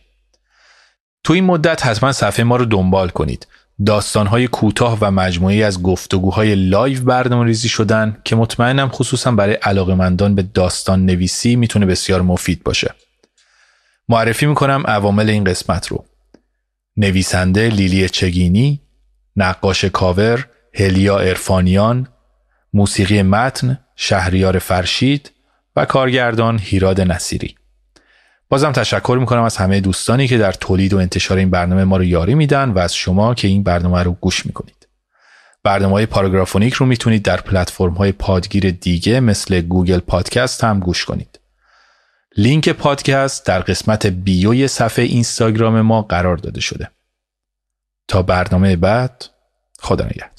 تو 1.23 1.33
این 1.33 1.43
مدت 1.43 1.85
حتما 1.85 2.11
صفحه 2.11 2.43
ما 2.43 2.55
رو 2.55 2.65
دنبال 2.65 3.09
کنید. 3.09 3.47
داستانهای 3.85 4.47
کوتاه 4.47 4.97
و 5.01 5.11
مجموعه‌ای 5.11 5.63
از 5.63 5.81
گفتگوهای 5.81 6.55
live 6.55 7.03
برنامه 7.03 7.45
ریزی 7.45 7.69
شدن 7.69 8.17
که 8.23 8.35
مطمئنم 8.35 8.89
خصوصا 8.89 9.31
برای 9.31 9.53
علاقمندان 9.53 10.35
به 10.35 10.41
داستان 10.41 11.05
نویسی 11.05 11.55
می‌تونه 11.55 11.85
بسیار 11.85 12.21
مفید 12.21 12.63
باشه. 12.63 12.93
معرفی 14.09 14.45
می‌کنم 14.45 14.83
عوامل 14.87 15.29
این 15.29 15.43
قسمت 15.43 15.87
رو. 15.87 16.05
نویسنده 16.97 17.69
لیلی 17.69 18.09
چگینی، 18.09 18.81
نقاش 19.35 19.85
کاور، 19.85 20.47
هلیا 20.73 21.19
ارفانیان، 21.19 22.07
موسیقی 22.73 23.21
متن، 23.21 23.79
شهریار 23.95 24.59
فرشید 24.59 25.31
و 25.75 25.85
کارگردان 25.85 26.59
هیراد 26.59 27.01
نصیری. 27.01 27.55
بازم 28.53 28.71
تشکر 28.71 29.17
می‌کنم 29.19 29.43
از 29.43 29.57
همه 29.57 29.79
دوستانی 29.79 30.27
که 30.27 30.37
در 30.37 30.51
تولید 30.51 30.93
و 30.93 30.97
انتشار 30.97 31.37
این 31.37 31.49
برنامه 31.49 31.83
ما 31.83 31.97
رو 31.97 32.03
یاری 32.03 32.35
میدن 32.35 32.69
و 32.69 32.79
از 32.79 32.95
شما 32.95 33.33
که 33.33 33.47
این 33.47 33.63
برنامه 33.63 34.03
رو 34.03 34.11
گوش 34.11 34.45
می‌کنید. 34.45 34.87
برنامه 35.63 35.93
های 35.93 36.05
پاراگرافونیک 36.05 36.73
رو 36.73 36.85
می‌تونید 36.85 37.23
در 37.23 37.41
پلتفرم 37.41 37.93
های 37.93 38.11
پادگیر 38.11 38.71
دیگه 38.71 39.19
مثل 39.19 39.61
Google 39.61 39.99
Podcast 39.99 40.63
هم 40.63 40.79
گوش 40.79 41.05
کنید. 41.05 41.39
لینک 42.37 42.69
پادکست 42.69 43.45
در 43.45 43.59
قسمت 43.59 44.05
بیوی 44.05 44.67
صفحه 44.67 45.05
اینستاگرام 45.05 45.81
ما 45.81 46.01
قرار 46.01 46.37
داده 46.37 46.61
شده. 46.61 46.89
تا 48.07 48.21
برنامه 48.21 48.75
بعد 48.75 49.25
خدا 49.79 50.05
نگهدار. 50.05 50.32